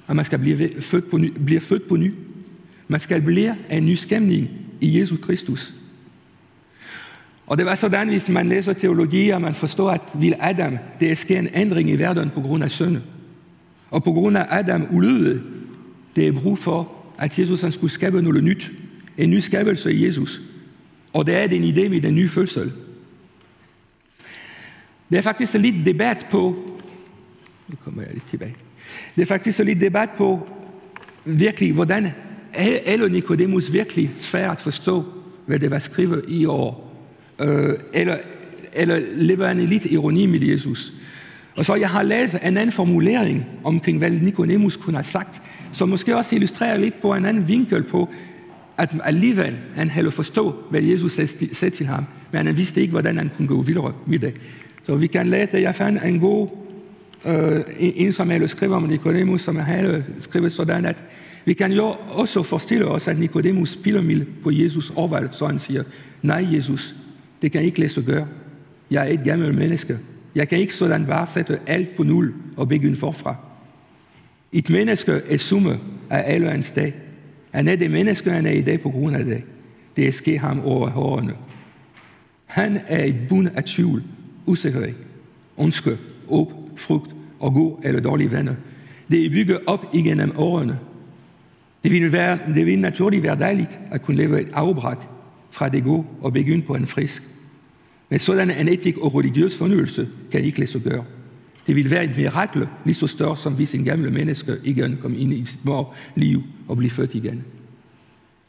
at 0.08 0.16
man 0.16 0.26
skal 0.26 0.40
blive 0.40 0.70
født 0.82 1.10
på 1.10 1.18
ny. 1.18 1.34
Blive 1.46 1.60
født 1.60 1.88
på 1.88 1.96
ny. 1.96 2.14
Man 2.88 3.00
skal 3.00 3.22
blive 3.22 3.56
en 3.70 3.86
ny 3.86 3.96
skæmning 3.96 4.50
i 4.82 5.00
Jesus 5.00 5.20
Kristus. 5.22 5.74
Og 7.48 7.58
det 7.58 7.66
var 7.66 7.76
sådan, 7.76 8.08
hvis 8.08 8.30
man 8.30 8.48
læser 8.48 8.74
teologi, 8.74 9.30
at 9.30 9.42
man 9.42 9.56
forstår, 9.56 9.92
at 9.92 10.02
vil 10.14 10.36
Adam, 10.40 10.78
det 11.00 11.12
er 11.12 11.16
sker 11.16 11.40
en 11.40 11.50
ændring 11.54 11.90
i 11.90 11.96
verden 11.96 12.30
på 12.30 12.42
grund 12.42 12.64
af 12.64 12.72
sønne. 12.72 13.02
Og 13.90 14.04
på 14.04 14.12
grund 14.12 14.38
af 14.38 14.46
Adam 14.50 14.88
ulydighed, 14.92 15.42
det 16.16 16.28
er 16.28 16.32
brug 16.32 16.58
for, 16.58 16.92
at 17.18 17.40
Jesus 17.40 17.62
han 17.62 17.72
skulle 17.72 17.92
skabe 17.92 18.22
noget 18.22 18.44
nyt. 18.44 18.72
En 19.18 19.30
ny 19.30 19.40
skabelse 19.40 19.94
i 19.94 20.06
Jesus. 20.06 20.42
Og 21.14 21.26
det 21.26 21.36
er 21.36 21.48
den 21.48 21.64
idé 21.64 21.90
med 21.90 22.02
den 22.02 22.16
nye 22.16 22.30
fødsel. 22.30 22.72
Det 25.10 25.18
er 25.18 25.22
faktisk 25.22 25.54
lidt 25.54 25.86
debat 25.86 26.26
på, 26.32 26.56
nu 27.68 27.76
kommer 27.84 28.02
jeg 28.02 28.14
lidt 28.14 28.30
tilbage, 28.30 28.56
det 29.16 29.22
er 29.22 29.26
faktisk 29.26 29.60
lidt 29.60 29.82
debat 29.82 30.10
på 30.18 30.48
virkelig, 31.26 31.74
hvordan 31.74 32.12
eller 32.54 33.08
Nicodemus 33.08 33.74
virkelig 33.74 34.12
svært 34.18 34.52
at 34.52 34.62
forstå, 34.62 35.06
hvad 35.46 35.60
det 35.60 35.72
var 35.72 35.80
skrevet 35.80 36.26
i 36.28 36.46
år. 36.46 36.98
Øh, 37.40 37.80
eller, 37.94 38.18
eller 38.74 39.02
lever 39.16 39.48
han 39.48 39.60
lidt 39.60 39.86
ironi 39.86 40.26
med 40.26 40.42
Jesus. 40.42 40.94
Og 41.56 41.66
så 41.66 41.76
jeg 41.76 41.90
har 41.90 42.04
læst 42.04 42.34
en 42.34 42.58
anden 42.58 42.72
formulering 42.72 43.46
omkring, 43.64 43.98
hvad 43.98 44.10
Nicodemus 44.10 44.78
kunne 44.78 44.98
have 44.98 45.04
sagt, 45.04 45.42
som 45.72 45.90
måske 45.90 46.18
også 46.18 46.36
illustrerer 46.36 46.78
lidt 46.78 47.02
på 47.02 47.14
en 47.14 47.26
anden 47.26 47.48
vinkel 47.48 47.84
på, 47.84 48.10
at 48.78 48.96
alligevel 49.04 49.58
han 49.76 49.90
havde 49.90 50.12
forstå, 50.12 50.56
hvad 50.70 50.82
Jesus 50.82 51.12
sagde 51.54 51.76
til 51.76 51.86
ham, 51.86 52.06
men 52.32 52.46
han 52.46 52.58
vidste 52.58 52.82
ikke, 52.82 52.92
hvordan 52.92 53.18
han 53.18 53.32
kunne 53.38 53.48
gå 53.48 53.62
videre 53.62 53.94
med 54.06 54.20
det. 54.20 54.34
Så 54.84 54.96
vi 54.96 55.08
kan 55.08 55.28
lade 55.28 55.42
at 55.42 55.62
Jeg 55.62 55.76
fandt 55.76 56.04
en 56.06 56.20
god, 56.20 56.48
øh, 57.26 57.62
en 57.80 58.14
som 58.14 58.30
havde 58.30 58.48
skrevet 58.48 58.76
om 58.76 58.84
Nicodemus, 58.84 59.42
som 59.42 59.56
havde 59.56 60.04
skrevet 60.20 60.54
sådan, 60.54 60.86
at 60.86 61.04
vi 61.46 61.54
kan 61.54 61.72
jo 61.72 61.96
også 62.10 62.44
forestille 62.44 62.86
os, 62.86 63.08
at 63.08 63.20
Nicodemus 63.20 63.70
spiller 63.70 64.02
mild 64.02 64.26
på 64.44 64.52
Jesus 64.52 64.90
overvalg, 64.96 65.30
så 65.32 65.48
han 65.48 65.60
siger, 65.60 65.84
nej 66.22 66.48
Jesus, 66.52 66.96
det 67.42 67.52
kan 67.52 67.62
ikke 67.62 67.80
lade 67.80 67.92
sig 67.92 68.04
gøre. 68.04 68.28
Jeg 68.92 69.08
er 69.08 69.14
et 69.14 69.22
gammelt 69.26 69.58
menneske. 69.58 70.00
Jeg 70.36 70.50
kan 70.50 70.58
ikke 70.60 70.76
sådan 70.76 71.06
bare 71.06 71.28
sætte 71.28 71.60
alt 71.68 71.96
på 71.98 72.04
nul 72.04 72.34
og 72.58 72.68
begynde 72.68 72.96
forfra. 72.96 73.36
Et 74.54 74.70
menneske 74.70 75.12
er 75.12 75.38
summe 75.38 75.80
af 76.10 76.34
alle 76.34 76.50
hans 76.50 76.72
dag. 76.72 76.94
Han 77.52 77.68
er 77.68 77.76
det 77.76 77.92
menneske, 77.92 78.32
han 78.32 78.46
er 78.46 78.52
i 78.52 78.62
dag 78.62 78.82
på 78.82 78.90
grund 78.90 79.16
af 79.16 79.26
det. 79.26 79.44
Det 79.96 80.08
er 80.08 80.12
sket 80.12 80.40
ham 80.40 80.60
over 80.60 80.90
hårene. 80.90 81.34
Han 82.46 82.80
er 82.88 83.04
et 83.04 83.16
bund 83.30 83.48
af 83.56 83.64
tvivl, 83.64 84.04
usikkerhed, 84.46 84.94
ønske, 85.60 85.98
håb, 86.30 86.54
frugt 86.76 87.12
og 87.40 87.54
god 87.54 87.78
eller 87.84 88.02
dårlige 88.02 88.32
venner. 88.32 88.56
Det 89.12 89.26
er 89.26 89.30
bygget 89.30 89.60
op 89.66 89.86
igennem 89.94 90.32
årene. 90.38 90.80
Det 91.84 91.92
vil, 91.92 92.12
være, 92.12 92.40
det 92.56 92.66
vil 92.66 92.80
naturligt 92.80 93.24
være 93.24 93.40
dejligt 93.40 93.80
at 93.92 94.02
kunne 94.02 94.18
leve 94.18 94.42
et 94.42 94.50
afbræk 94.54 94.98
fra 95.52 95.70
det 95.70 95.84
gode 95.84 96.04
og 96.22 96.34
begynde 96.34 96.62
på 96.62 96.76
en 96.76 96.88
frisk. 96.88 97.24
Men 98.10 98.20
sådan 98.20 98.52
en 98.52 98.68
etik 98.68 98.98
og 98.98 99.16
religiøs 99.16 99.58
fornyelse 99.58 100.08
kan 100.32 100.44
ikke 100.44 100.60
lade 100.60 100.72
sig 100.72 100.82
gøre. 100.82 101.04
Det 101.68 101.76
ville 101.76 101.92
være 101.92 102.04
et 102.04 102.18
mirakel 102.18 102.68
lige 102.86 102.96
så 102.96 103.08
større, 103.08 103.38
som 103.38 103.54
hvis 103.54 103.74
en 103.74 103.86
gammel 103.86 104.14
menneske 104.14 104.58
igen 104.64 104.98
kom 105.02 105.16
ind 105.18 105.34
i 105.34 105.46
sit 105.46 105.66
mor 105.66 105.94
liv 106.16 106.44
og 106.68 106.78
blev 106.78 106.90
født 106.90 107.16
igen. 107.16 107.44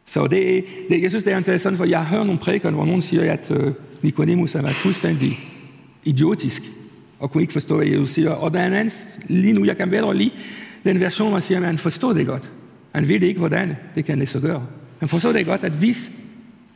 Så 0.07 0.27
det, 0.27 0.65
det, 0.91 1.03
jeg 1.03 1.11
synes, 1.11 1.25
det 1.25 1.33
er 1.33 1.39
interessant, 1.39 1.77
for 1.77 1.85
jeg 1.85 2.07
hører 2.07 2.25
nogle 2.25 2.41
prædiker, 2.41 2.71
hvor 2.71 2.85
nogen 2.85 3.03
siger, 3.03 3.33
at 3.33 3.51
uh, 3.51 3.73
Nicodemus 4.03 4.55
er 4.55 4.73
fuldstændig 4.73 5.39
idiotisk 6.05 6.63
og 7.19 7.31
kunne 7.31 7.43
ikke 7.43 7.53
forstå, 7.53 7.77
hvad 7.77 7.87
Jesus 7.87 8.11
siger. 8.11 8.31
Og 8.31 8.53
der 8.53 8.61
er 8.61 8.67
en 8.67 8.73
anden, 8.73 8.95
lige 9.29 9.53
nu, 9.53 9.65
jeg 9.65 9.77
kan 9.77 9.91
bedre 9.91 10.17
lide 10.17 10.31
den 10.85 11.01
version, 11.01 11.29
hvor 11.29 11.37
man 11.37 11.43
siger, 11.43 11.61
at 11.61 11.67
han 11.67 11.79
forstår 11.79 12.13
det 12.13 12.27
godt. 12.27 12.51
Han 12.95 13.09
ved 13.09 13.23
ikke, 13.23 13.39
hvordan 13.39 13.77
det 13.95 14.05
kan 14.05 14.19
lade 14.19 14.31
sig 14.31 14.41
gøre. 14.41 14.67
Han 15.01 15.09
forstår 15.09 15.33
det 15.33 15.47
godt, 15.47 15.65
at 15.65 15.73
hvis 15.73 16.11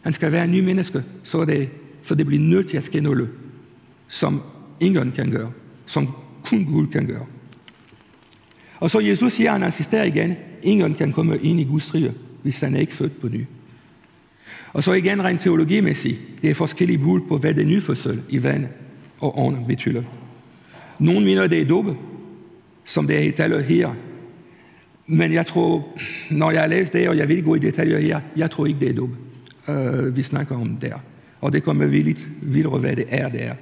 han 0.02 0.12
skal 0.12 0.32
være 0.32 0.44
en 0.44 0.52
ny 0.52 0.60
menneske, 0.60 1.02
så, 1.22 1.40
er 1.40 1.44
det, 1.44 1.68
så 2.02 2.14
det 2.14 2.26
bliver 2.26 2.42
nødt 2.42 2.68
til 2.68 2.76
at 2.76 2.84
ske 2.84 3.00
noget, 3.00 3.28
som 4.08 4.42
ingen 4.80 5.12
kan 5.12 5.30
gøre, 5.30 5.50
som 5.86 6.08
Gud 6.50 6.86
kan 6.86 7.06
gøre. 7.06 7.26
Og 8.80 8.90
så 8.90 9.00
Jesus 9.00 9.32
siger, 9.32 9.52
han 9.52 9.62
insisterer 9.62 10.04
igen, 10.04 10.34
ingen 10.62 10.94
kan 10.94 11.12
komme 11.12 11.38
ind 11.38 11.60
i 11.60 11.64
Guds 11.64 11.94
rige, 11.94 12.12
hvis 12.42 12.60
han 12.60 12.74
er 12.74 12.80
ikke 12.80 12.94
født 12.94 13.20
på 13.20 13.28
ny. 13.28 13.44
Og 14.72 14.82
så 14.82 14.92
igen 14.92 15.24
rent 15.24 15.40
teologimæssigt, 15.40 16.20
det 16.42 16.50
er 16.50 16.54
forskellige 16.54 16.98
bud 16.98 17.20
på, 17.28 17.38
hvad 17.38 17.54
det 17.54 17.66
nyfødsel 17.66 18.22
i 18.28 18.42
vand 18.42 18.66
og 19.20 19.38
ånd 19.38 19.66
betyder. 19.66 20.02
Nogle 20.98 21.24
mener, 21.24 21.46
det 21.46 21.60
er 21.60 21.66
dobe, 21.66 21.96
som 22.84 23.06
det 23.06 23.16
er 23.16 23.20
i 23.20 23.30
tallet 23.30 23.64
her. 23.64 23.94
Men 25.06 25.32
jeg 25.32 25.46
tror, 25.46 25.86
når 26.30 26.50
jeg 26.50 26.60
har 26.60 26.68
læst 26.68 26.92
det, 26.92 27.08
og 27.08 27.16
jeg 27.16 27.28
vil 27.28 27.44
gå 27.44 27.54
i 27.54 27.58
detaljer 27.58 27.98
her, 27.98 28.20
jeg 28.36 28.50
tror 28.50 28.66
ikke, 28.66 28.80
det 28.80 28.88
er 28.88 28.94
dobe, 28.94 29.16
uh, 29.68 29.74
øh, 29.76 30.16
vi 30.16 30.22
snakker 30.22 30.56
om 30.56 30.76
der. 30.76 30.98
Og 31.40 31.52
det 31.52 31.62
kommer 31.62 31.86
vi 31.86 32.02
lidt 32.02 32.28
videre, 32.42 32.78
hvad 32.78 32.96
det 32.96 33.04
er, 33.08 33.28
det 33.28 33.44
er. 33.44 33.54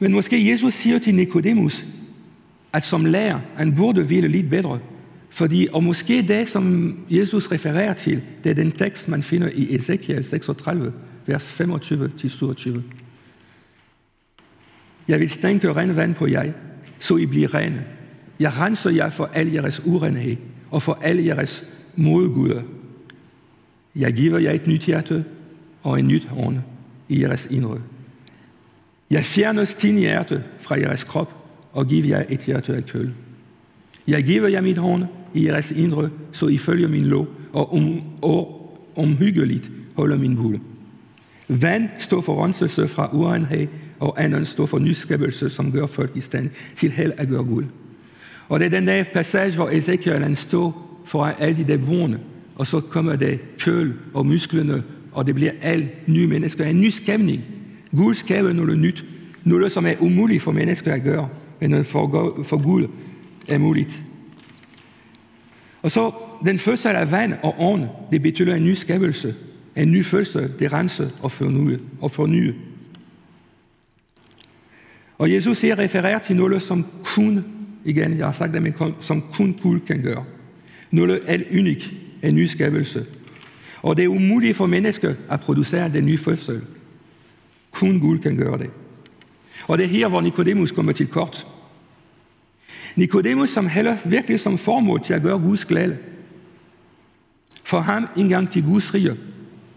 Men 0.00 0.12
måske 0.12 0.50
Jesus 0.50 0.74
siger 0.74 0.98
til 0.98 1.14
Nikodemus, 1.14 1.84
at 2.72 2.84
som 2.84 3.04
lærer, 3.04 3.40
han 3.56 3.74
burde 3.74 4.08
ville 4.08 4.28
lidt 4.28 4.50
bedre. 4.50 4.78
Fordi, 5.30 5.68
og 5.72 5.84
måske 5.84 6.22
det, 6.28 6.48
som 6.48 6.96
Jesus 7.10 7.52
refererer 7.52 7.94
til, 7.94 8.22
det 8.44 8.50
er 8.50 8.54
den 8.54 8.72
tekst, 8.72 9.08
man 9.08 9.22
finder 9.22 9.50
i 9.54 9.74
Ezekiel 9.74 10.24
36, 10.24 10.92
vers 11.26 11.60
25-27. 11.60 12.78
Jeg 15.08 15.20
vil 15.20 15.30
stænke 15.30 15.72
ren 15.72 15.96
vand 15.96 16.14
på 16.14 16.26
jer, 16.26 16.52
så 16.98 17.16
I 17.16 17.26
bliver 17.26 17.54
rene. 17.54 17.84
Jeg 18.40 18.58
renser 18.58 18.90
jer 18.90 19.10
for 19.10 19.30
al 19.34 19.52
jeres 19.52 19.82
urenhed 19.84 20.36
og 20.70 20.82
for 20.82 20.98
al 21.02 21.16
jeres 21.16 21.64
modguder. 21.96 22.62
Jeg 23.96 24.12
giver 24.12 24.38
jer 24.38 24.52
et 24.52 24.66
nyt 24.66 24.82
hjerte 24.82 25.24
og 25.82 25.98
en 25.98 26.08
nyt 26.08 26.26
hånd 26.26 26.56
i 27.08 27.22
jeres 27.22 27.48
indre. 27.50 27.78
Jeg 29.10 29.24
fjerner 29.24 29.64
stin 29.64 29.96
hjerte 29.96 30.42
fra 30.60 30.78
jeres 30.78 31.04
krop 31.04 31.34
og 31.72 31.86
giver 31.86 32.06
jer 32.06 32.24
et 32.28 32.40
hjerte 32.40 32.76
af 32.76 32.86
køl. 32.86 33.10
Jeg 34.08 34.24
giver 34.24 34.48
jer 34.48 34.60
mit 34.60 34.76
hånd 34.76 35.04
i 35.34 35.46
jeres 35.46 35.70
indre, 35.70 36.10
så 36.32 36.46
I 36.46 36.58
følger 36.58 36.88
min 36.88 37.04
lov 37.04 37.28
og, 37.52 37.74
um, 37.74 38.02
og 38.22 38.56
omhyggeligt 38.96 39.70
holder 39.94 40.18
min 40.18 40.36
bud. 40.36 40.58
Vand 41.48 41.88
står 41.98 42.20
for 42.20 42.44
renselse 42.44 42.88
fra 42.88 43.08
urenhed, 43.12 43.66
og 44.00 44.24
anden 44.24 44.44
står 44.44 44.66
for 44.66 44.78
nyskabelse, 44.78 45.48
som 45.48 45.72
gør 45.72 45.86
folk 45.86 46.10
i 46.14 46.20
stand 46.20 46.50
til 46.76 46.90
held 46.90 47.12
at 47.16 47.28
gøre 47.28 47.44
guld. 47.44 47.66
Og 48.48 48.60
det 48.60 48.66
er 48.66 48.70
den 48.70 48.86
der 48.86 49.04
passage, 49.12 49.54
hvor 49.54 49.70
Ezekiel 49.70 50.22
han 50.22 50.36
står 50.36 51.02
for 51.06 51.24
alle 51.24 51.56
de 51.56 51.72
der 51.72 52.16
og 52.54 52.66
så 52.66 52.80
kommer 52.80 53.16
det 53.16 53.40
køl 53.58 53.94
og 54.14 54.26
musklerne, 54.26 54.82
og 55.12 55.26
det 55.26 55.34
bliver 55.34 55.52
alt 55.62 56.08
nye 56.08 56.26
mennesker. 56.26 56.64
En 56.64 56.80
ny 56.80 56.90
skabning. 56.90 57.44
Gud 57.96 58.14
skaber 58.14 58.52
noget 58.52 58.78
nyt. 58.78 59.04
Noget, 59.44 59.72
som 59.72 59.86
er 59.86 59.94
umuligt 60.00 60.42
for 60.42 60.52
mennesker 60.52 60.94
at 60.94 61.02
gøre, 61.02 61.28
men 61.60 61.84
for, 61.84 62.42
for 62.44 62.62
Gud 62.62 62.86
er 63.48 63.58
muligt. 63.58 64.04
Og 65.82 65.90
så 65.90 66.12
den 66.44 66.58
fødsel 66.58 66.90
af 66.90 67.10
vand 67.10 67.34
og 67.42 67.54
ånd, 67.58 67.84
det 68.12 68.22
betyder 68.22 68.54
en 68.54 68.64
ny 68.64 68.74
skabelse, 68.74 69.34
en 69.76 69.92
ny 69.92 70.04
fødsel, 70.04 70.52
det 70.58 70.72
renser 70.72 71.08
og 71.22 71.32
fornyer. 71.32 71.78
Og, 72.00 72.10
fornyer. 72.10 72.52
og 75.18 75.32
Jesus 75.32 75.60
her 75.60 75.78
refererer 75.78 76.18
til 76.18 76.36
noget, 76.36 76.62
som 76.62 76.86
kun, 77.04 77.44
igen, 77.84 78.18
jeg 78.18 78.26
har 78.26 78.32
sagt 78.32 78.54
det, 78.54 78.62
men 78.62 78.74
som 79.00 79.22
kun 79.32 79.58
Gud 79.62 79.80
kan 79.80 80.02
gøre. 80.02 80.24
Noget 80.90 81.20
alt 81.26 81.58
unik, 81.58 81.94
en 82.22 82.34
ny 82.34 82.46
skabelse. 82.46 83.06
Og 83.82 83.96
det 83.96 84.04
er 84.04 84.08
umuligt 84.08 84.56
for 84.56 84.66
mennesker 84.66 85.14
at 85.30 85.40
producere 85.40 85.92
den 85.92 86.04
nye 86.04 86.18
fødsel. 86.18 86.62
Kun 87.80 88.00
Gud 88.00 88.18
kan 88.18 88.36
gøre 88.36 88.58
det. 88.58 88.70
Og 89.68 89.78
det 89.78 89.84
er 89.84 89.88
her, 89.88 90.08
hvor 90.08 90.20
Nikodemus 90.20 90.72
kommer 90.72 90.92
til 90.92 91.06
kort. 91.06 91.46
Nikodemus 92.96 93.50
som 93.50 93.68
heller 93.68 93.96
virkelig 94.04 94.40
som 94.40 94.58
formål 94.58 95.04
til 95.04 95.14
at 95.14 95.22
gøre 95.22 95.38
Guds 95.38 95.64
glæde. 95.64 95.98
For 97.64 97.80
ham 97.80 98.06
indgang 98.16 98.50
til 98.50 98.62
Guds 98.62 98.94
rige, 98.94 99.16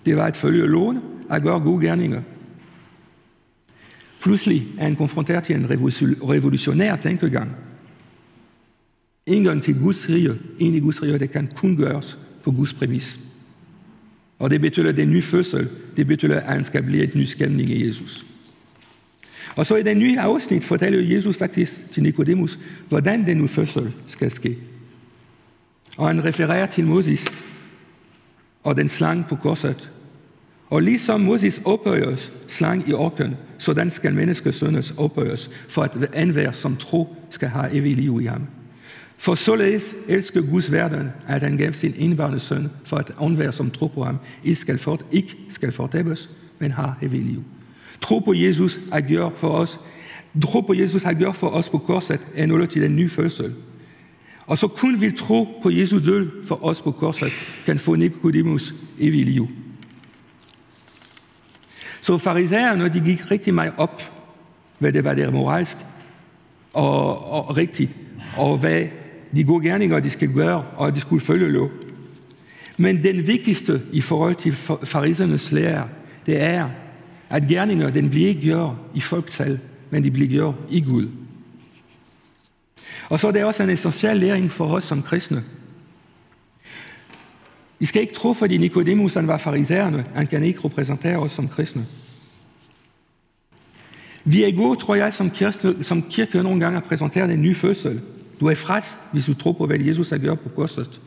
det 0.06 0.16
var 0.16 0.26
at 0.26 0.36
følge 0.36 0.68
loven, 0.68 1.00
at 1.30 1.44
gøre 1.44 1.60
gode 1.60 1.86
gerninger. 1.86 2.22
Pludselig 4.22 4.68
er 4.78 4.84
han 4.84 4.96
konfronteret 4.96 5.44
til 5.44 5.56
en 5.56 5.70
revolutionær 6.30 6.96
tænkegang. 6.96 7.52
Indgang 9.26 9.64
til 9.64 9.80
Guds 9.80 10.10
rige, 10.10 10.40
ind 10.60 10.76
i 10.76 10.80
Guds 10.80 11.04
rige, 11.04 11.20
det 11.20 11.32
kan 11.32 11.50
kun 11.56 11.78
gøres 11.78 12.18
på 12.44 12.52
Guds 12.52 12.74
præmis. 12.74 13.20
Og 14.40 14.50
det 14.50 14.62
betyder 14.62 14.92
den 14.92 15.12
nye 15.12 15.22
fødsel, 15.22 15.70
det 15.98 16.08
betyder, 16.08 16.40
at 16.40 16.54
han 16.54 16.66
skal 16.66 16.84
blive 16.84 17.04
et 17.04 17.16
ny 17.16 17.26
skabning 17.26 17.70
i 17.70 17.88
Jesus. 17.88 18.26
Og 19.56 19.66
så 19.66 19.76
i 19.76 19.84
den 19.84 20.00
nye 20.00 20.20
afsnit 20.20 20.64
fortæller 20.64 21.16
Jesus 21.16 21.38
faktisk 21.38 21.92
til 21.92 22.04
Nikodemus, 22.04 22.60
hvordan 22.90 23.26
den 23.26 23.38
nye 23.38 23.48
fødsel 23.48 23.94
skal 24.08 24.32
ske. 24.32 24.58
Og 25.98 26.08
han 26.08 26.26
refererer 26.26 26.66
til 26.66 26.86
Moses 26.86 27.28
og 28.64 28.76
den 28.76 28.90
slang 28.90 29.28
på 29.28 29.36
korset. 29.36 29.92
Og 30.70 30.82
ligesom 30.82 31.22
Moses 31.22 31.62
ophøjes 31.66 32.34
slang 32.48 32.90
i 32.90 32.94
orken, 32.94 33.36
sådan 33.58 33.92
skal 33.92 34.14
menneskesønnes 34.14 34.92
ophøjes, 34.92 35.50
for 35.70 35.84
at 35.84 35.98
enhver 36.16 36.52
som 36.52 36.76
tro 36.76 37.16
skal 37.30 37.50
have 37.50 37.74
evig 37.74 37.94
liv 37.94 38.22
i 38.22 38.26
ham. 38.26 38.48
For 39.18 39.36
således 39.36 39.96
elsker 40.08 40.42
Guds 40.42 40.72
verden, 40.72 41.10
at 41.28 41.42
han 41.42 41.58
gav 41.58 41.74
sin 41.74 41.94
indværende 41.98 42.40
søn, 42.40 42.70
for 42.86 42.98
at 42.98 43.12
enhver 43.22 43.52
som 43.52 43.72
tror 43.72 43.88
på 43.88 44.04
ham, 44.04 44.18
ikke 44.44 44.62
skal, 44.62 44.80
fort, 44.80 45.06
ikke 45.12 45.38
skal 45.50 45.72
fortabes, 45.72 46.30
men 46.60 46.72
har 46.72 46.98
evig 47.02 47.22
liv. 47.22 47.44
Tro 48.02 48.20
på 48.20 48.34
Jesus 48.34 48.80
har 48.92 49.02
gjort 49.02 49.34
for 49.36 49.50
os, 49.50 49.80
tro 50.42 50.62
på 50.62 50.74
Jesus 50.74 51.04
har 51.04 51.14
gjort 51.14 51.36
for 51.36 51.50
os 51.50 51.70
på 51.70 51.78
korset, 51.78 52.20
er 52.36 52.46
noget 52.46 52.70
til 52.70 52.82
den 52.82 52.96
nye 52.96 53.10
fødsel. 53.10 53.54
Og 54.46 54.58
så 54.58 54.68
kun 54.68 55.02
vil 55.02 55.18
tro 55.18 55.48
på 55.64 55.70
Jesu 55.70 56.00
død 56.06 56.46
for 56.46 56.66
os 56.66 56.82
på 56.82 56.92
korset, 56.92 57.32
kan 57.66 57.80
få 57.80 57.96
Nicodemus 57.96 58.74
evig 59.00 59.26
liv. 59.26 59.48
Så 62.02 62.18
farisæerne, 62.18 62.90
de 62.90 63.00
gik 63.00 63.32
rigtig 63.32 63.54
meget 63.54 63.74
op, 63.78 64.02
hvad 64.80 64.92
det 64.92 65.04
var 65.04 65.14
der 65.14 65.32
moralsk 65.32 65.78
og, 66.74 67.32
og 67.32 67.58
rigtigt, 67.58 67.96
og 68.38 68.58
hvad 68.58 68.84
de 69.36 69.44
gode 69.44 69.64
gerninger, 69.64 70.00
de 70.00 70.10
skal 70.10 70.34
gøre, 70.34 70.66
og 70.76 70.96
de 70.96 71.00
skulle 71.00 71.26
følge 71.26 71.52
lov. 71.52 71.72
Men 72.78 73.04
den 73.04 73.28
vigtigste 73.28 73.82
i 73.92 74.02
forhold 74.02 74.36
til 74.36 74.56
farisernes 74.84 75.52
lære, 75.52 75.90
det 76.26 76.42
er, 76.42 76.70
at 77.30 77.48
gerninger, 77.48 77.90
den 77.90 78.10
bliver 78.10 78.28
ikke 78.28 78.42
gjort 78.42 78.76
i 78.96 79.02
folktal, 79.02 79.60
men 79.90 80.04
de 80.04 80.12
bliver 80.12 80.30
gjort 80.30 80.56
i 80.70 80.82
Gud. 80.82 81.08
Og 83.10 83.20
så 83.20 83.28
er 83.28 83.32
det 83.32 83.44
også 83.44 83.64
en 83.64 83.70
essentiel 83.70 84.18
læring 84.18 84.52
for 84.52 84.66
os 84.66 84.84
som 84.84 85.02
kristne. 85.02 85.44
I 87.80 87.86
skal 87.86 88.02
ikke 88.02 88.14
tro, 88.14 88.34
fordi 88.34 88.58
Nikodemus 88.58 89.14
han 89.14 89.28
var 89.28 89.38
farisæerne, 89.38 90.06
han 90.16 90.28
kan 90.28 90.44
ikke 90.44 90.60
repræsentere 90.66 91.18
os 91.18 91.32
som 91.32 91.48
kristne. 91.48 91.86
Vi 94.24 94.44
er 94.44 94.56
gode, 94.56 94.80
tror 94.80 94.96
jeg, 94.96 95.14
som 95.14 95.30
kirke, 95.30 95.84
som 95.84 96.02
kirke 96.02 96.44
nogle 96.44 96.60
gange 96.60 96.78
at 96.78 96.84
præsentere 96.84 97.34
en 97.34 97.42
ny 97.42 97.56
fødsel. 97.56 98.02
Du 98.44 98.48
er 98.48 98.56
frelst, 98.56 98.98
hvis 99.12 99.26
du 99.26 99.34
tror 99.34 99.52
på, 99.52 99.68
hvad 99.68 99.80
Jesus 99.80 100.10
har 100.10 100.18
gjort 100.18 100.40
på 100.40 100.50
korset. 100.50 101.02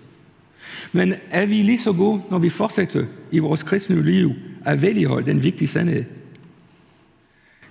Men 0.92 1.14
er 1.30 1.46
vi 1.46 1.54
lige 1.54 1.78
så 1.78 1.92
gode, 1.92 2.22
når 2.30 2.38
vi 2.38 2.50
fortsætter 2.50 3.04
i 3.30 3.38
vores 3.38 3.62
kristne 3.62 4.02
liv 4.02 4.32
at 4.64 4.82
vedligeholde 4.82 5.26
den 5.26 5.42
vigtige 5.42 5.68
sandhed? 5.68 6.04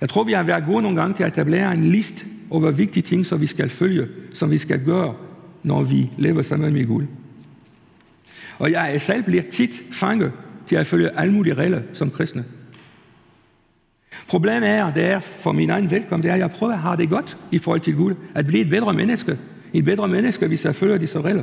Jeg 0.00 0.08
tror, 0.08 0.24
vi 0.24 0.32
har 0.32 0.42
været 0.42 0.64
gode 0.66 0.82
nogle 0.82 1.00
gange 1.00 1.16
til 1.16 1.22
at 1.22 1.32
etablere 1.32 1.74
en 1.74 1.90
liste 1.90 2.24
over 2.50 2.70
vigtige 2.70 3.02
ting, 3.02 3.26
som 3.26 3.40
vi 3.40 3.46
skal 3.46 3.68
følge, 3.68 4.08
som 4.34 4.50
vi 4.50 4.58
skal 4.58 4.84
gøre, 4.84 5.14
når 5.62 5.82
vi 5.82 6.10
lever 6.18 6.42
sammen 6.42 6.72
med 6.72 6.86
Gud. 6.86 7.04
Og 8.58 8.70
jeg 8.70 8.94
er 8.94 8.98
selv 8.98 9.22
bliver 9.22 9.42
tit 9.50 9.82
fanget 9.92 10.32
til 10.68 10.76
at 10.76 10.86
følge 10.86 11.18
alle 11.18 11.32
mulige 11.32 11.54
regler 11.54 11.82
som 11.92 12.10
kristne. 12.10 12.44
Problemet 14.28 14.68
er, 14.68 14.92
det 14.92 15.04
er 15.04 15.20
for 15.20 15.52
min 15.52 15.70
egen 15.70 15.90
velkomst, 15.90 16.22
det 16.22 16.28
er, 16.28 16.34
at 16.34 16.40
jeg 16.40 16.50
prøver 16.50 16.72
at 16.72 16.78
have 16.78 16.96
det 16.96 17.10
godt 17.10 17.36
i 17.52 17.58
forhold 17.58 17.80
til 17.80 17.96
Gud. 17.96 18.14
At 18.34 18.46
blive 18.46 18.64
et 18.64 18.70
bedre 18.70 18.94
menneske. 18.94 19.38
Et 19.76 19.84
bedre 19.84 20.08
menneske, 20.08 20.46
hvis 20.46 20.64
jeg 20.64 20.74
følger 20.74 20.98
disse 20.98 21.20
regler. 21.20 21.42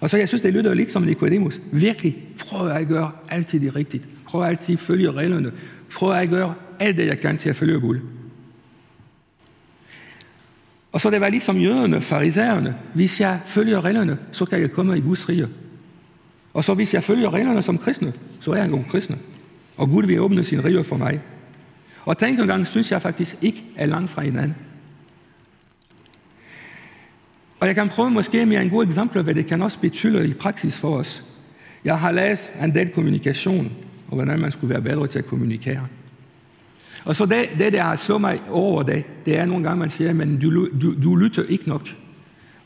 Og 0.00 0.10
så 0.10 0.16
jeg 0.16 0.28
synes, 0.28 0.42
det 0.42 0.52
lyder 0.52 0.74
lidt 0.74 0.90
som 0.90 1.02
Nicodemus. 1.02 1.60
Virkelig, 1.72 2.16
prøv 2.38 2.68
at 2.68 2.88
gøre 2.88 3.12
altid 3.30 3.60
det 3.60 3.76
rigtigt. 3.76 4.04
Prøv 4.24 4.42
at 4.42 4.48
altid 4.48 4.76
følge 4.76 5.12
reglerne. 5.12 5.52
Prøv 5.92 6.12
at 6.12 6.28
gøre 6.28 6.54
alt 6.78 6.96
det, 6.96 7.06
jeg 7.06 7.20
kan 7.20 7.38
til 7.38 7.48
at 7.48 7.56
følge 7.56 7.80
Gud. 7.80 7.98
Og 10.92 11.00
så 11.00 11.10
det 11.10 11.20
var 11.20 11.28
ligesom 11.28 11.56
jøderne, 11.56 12.00
farisæerne. 12.00 12.76
Hvis 12.94 13.20
jeg 13.20 13.40
følger 13.46 13.84
reglerne, 13.84 14.18
så 14.32 14.44
kan 14.44 14.60
jeg 14.60 14.70
komme 14.70 14.98
i 14.98 15.00
Guds 15.00 15.28
rige. 15.28 15.48
Og 16.54 16.64
så 16.64 16.74
hvis 16.74 16.94
jeg 16.94 17.04
følger 17.04 17.34
reglerne 17.34 17.62
som 17.62 17.78
kristne, 17.78 18.12
så 18.40 18.50
er 18.50 18.56
jeg 18.56 18.64
en 18.64 18.70
god 18.70 18.84
kristne. 18.88 19.18
Og 19.76 19.88
Gud 19.88 20.06
vil 20.06 20.20
åbne 20.20 20.44
sin 20.44 20.64
rige 20.64 20.84
for 20.84 20.96
mig. 20.96 21.20
Og 22.04 22.18
tænkegang 22.18 22.66
synes 22.66 22.92
jeg 22.92 23.02
faktisk 23.02 23.36
ikke 23.42 23.64
er 23.76 23.86
langt 23.86 24.10
fra 24.10 24.22
hinanden. 24.22 24.54
Og 27.60 27.66
jeg 27.66 27.74
kan 27.74 27.88
prøve 27.88 28.10
måske 28.10 28.46
med 28.46 28.56
en 28.56 28.70
god 28.70 28.86
eksempel, 28.86 29.22
hvad 29.22 29.34
det 29.34 29.46
kan 29.46 29.62
også 29.62 29.78
betyde 29.78 30.28
i 30.28 30.32
praksis 30.32 30.76
for 30.76 30.96
os. 30.96 31.24
Jeg 31.84 31.98
har 31.98 32.12
læst 32.12 32.50
en 32.62 32.74
del 32.74 32.88
kommunikation, 32.88 33.72
og 34.08 34.14
hvordan 34.14 34.40
man 34.40 34.52
skulle 34.52 34.74
være 34.74 34.82
bedre 34.82 35.06
til 35.06 35.18
at 35.18 35.26
kommunikere. 35.26 35.86
Og 37.04 37.16
så 37.16 37.26
det, 37.26 37.48
det 37.58 37.72
der 37.72 37.82
har 37.82 37.96
slået 37.96 38.20
mig 38.20 38.40
over 38.50 38.82
det, 38.82 39.04
det 39.26 39.38
er 39.38 39.46
nogle 39.46 39.64
gange, 39.64 39.78
man 39.78 39.90
siger, 39.90 40.12
men 40.12 40.38
du, 40.40 40.68
du, 40.82 41.02
du 41.02 41.16
lytter 41.16 41.42
ikke 41.48 41.68
nok. 41.68 41.88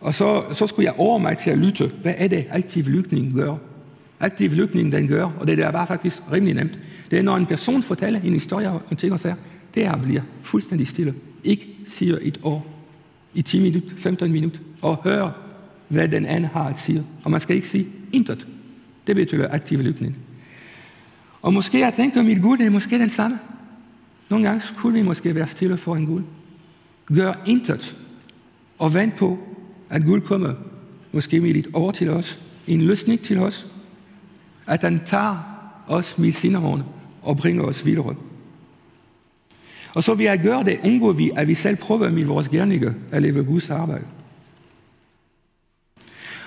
Og 0.00 0.14
så, 0.14 0.44
så 0.52 0.66
skulle 0.66 0.86
jeg 0.86 0.94
over 0.96 1.18
mig 1.18 1.38
til 1.38 1.50
at 1.50 1.58
lytte. 1.58 1.90
Hvad 2.02 2.14
er 2.16 2.28
det, 2.28 2.46
aktiv 2.50 2.84
lytning 2.84 3.34
gør? 3.34 3.56
Aktiv 4.20 4.50
lytning, 4.50 4.92
den 4.92 5.08
gør, 5.08 5.24
og 5.40 5.46
det 5.46 5.58
er 5.58 5.70
bare 5.70 5.86
faktisk 5.86 6.22
rimelig 6.32 6.54
nemt. 6.54 6.78
Det 7.10 7.18
er, 7.18 7.22
når 7.22 7.36
en 7.36 7.46
person 7.46 7.82
fortæller 7.82 8.20
en 8.20 8.32
historie 8.32 8.68
om 8.68 8.96
ting 8.96 9.12
og 9.12 9.20
sager, 9.20 9.34
det 9.74 9.84
er 9.86 9.92
at 9.92 10.02
blive 10.02 10.22
fuldstændig 10.42 10.88
stille. 10.88 11.14
Ikke 11.44 11.68
siger 11.88 12.18
et 12.22 12.40
ord 12.42 12.71
i 13.34 13.42
10 13.42 13.60
minutter, 13.60 13.90
15 13.96 14.32
minutter, 14.32 14.60
og 14.82 14.96
høre, 14.96 15.32
hvad 15.88 16.08
den 16.08 16.26
anden 16.26 16.50
har 16.50 16.68
at 16.68 16.78
sige. 16.78 17.04
Og 17.24 17.30
man 17.30 17.40
skal 17.40 17.56
ikke 17.56 17.68
sige 17.68 17.86
intet. 18.12 18.46
Det 19.06 19.16
betyder 19.16 19.48
aktiv 19.50 19.78
lytning. 19.78 20.16
Og 21.42 21.52
måske 21.52 21.78
jeg 21.78 21.94
tænker, 21.94 22.22
mit 22.22 22.42
Gud 22.42 22.58
er 22.58 22.70
måske 22.70 22.98
den 22.98 23.10
samme. 23.10 23.38
Nogle 24.30 24.46
gange 24.46 24.60
skulle 24.60 24.98
vi 24.98 25.02
måske 25.02 25.34
være 25.34 25.46
stille 25.46 25.76
for 25.76 25.96
en 25.96 26.06
Gud. 26.06 26.20
Gør 27.06 27.34
intet, 27.46 27.96
og 28.78 28.94
vent 28.94 29.16
på, 29.16 29.38
at 29.90 30.04
Gud 30.04 30.20
kommer 30.20 30.54
måske 31.12 31.40
med 31.40 31.52
lidt 31.52 31.68
over 31.72 31.92
til 31.92 32.10
os, 32.10 32.38
en 32.66 32.82
løsning 32.82 33.20
til 33.20 33.38
os, 33.38 33.66
at 34.66 34.82
han 34.82 35.00
tager 35.04 35.36
os 35.86 36.18
med 36.18 36.32
sine 36.32 36.58
hånd 36.58 36.82
og 37.22 37.36
bringer 37.36 37.62
os 37.62 37.86
videre. 37.86 38.14
Og 39.94 40.04
så 40.04 40.14
ved 40.14 40.26
at 40.26 40.42
gøre 40.42 40.64
det, 40.64 40.78
undgår 40.84 41.12
vi, 41.12 41.30
at 41.36 41.48
vi 41.48 41.54
selv 41.54 41.76
prøver 41.76 42.10
med 42.10 42.24
vores 42.24 42.48
gerninger 42.48 42.92
at 43.10 43.22
leve 43.22 43.44
Guds 43.44 43.70
arbejde. 43.70 44.04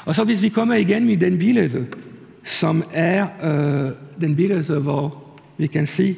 Og 0.06 0.16
så 0.16 0.24
hvis 0.24 0.42
vi 0.42 0.50
kommer 0.50 0.76
igen 0.76 1.06
med 1.06 1.18
den 1.18 1.40
billede, 1.40 1.88
som 2.44 2.84
er 2.92 3.28
øh, 3.44 3.92
den 4.22 4.36
billede, 4.36 4.80
hvor 4.80 5.24
vi 5.58 5.68
kan 5.68 5.88
se, 5.88 6.16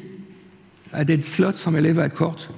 at 0.91 1.07
det 1.07 1.13
er 1.13 1.17
et 1.17 1.25
slot, 1.25 1.57
som 1.57 1.75
jeg 1.75 1.83
lever 1.83 2.03
et 2.03 2.13
kort, 2.13 2.51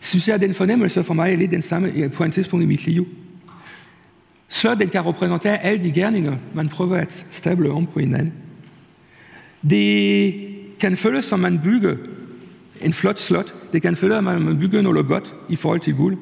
synes 0.00 0.28
jeg, 0.28 0.34
at 0.34 0.40
den 0.40 0.54
fornemmelse 0.54 1.04
for 1.04 1.14
mig 1.14 1.32
er 1.32 1.36
lidt 1.36 1.50
den 1.50 1.62
samme 1.62 1.92
øh, 1.94 2.12
på 2.12 2.24
en 2.24 2.30
tidspunkt 2.30 2.62
i 2.62 2.66
mit 2.66 2.86
liv. 2.86 3.08
Så 4.48 4.74
den 4.74 4.88
kan 4.88 5.06
repræsentere 5.06 5.62
alle 5.62 5.82
de 5.82 5.92
gerninger, 5.92 6.36
man 6.54 6.68
prøver 6.68 6.96
at 6.96 7.26
stable 7.30 7.70
om 7.70 7.86
på 7.86 8.00
hinanden. 8.00 8.32
Det 9.70 10.34
kan 10.80 10.96
føles 10.96 11.24
som 11.24 11.40
man 11.40 11.60
bygger 11.64 11.96
en 12.82 12.92
flot 12.92 13.18
slot. 13.18 13.54
Det 13.72 13.82
kan 13.82 13.96
føles 13.96 14.16
at 14.16 14.24
man 14.24 14.58
bygger 14.60 14.82
noget 14.82 15.06
godt 15.06 15.34
i 15.48 15.56
forhold 15.56 15.80
til 15.80 15.94
guld. 15.94 16.18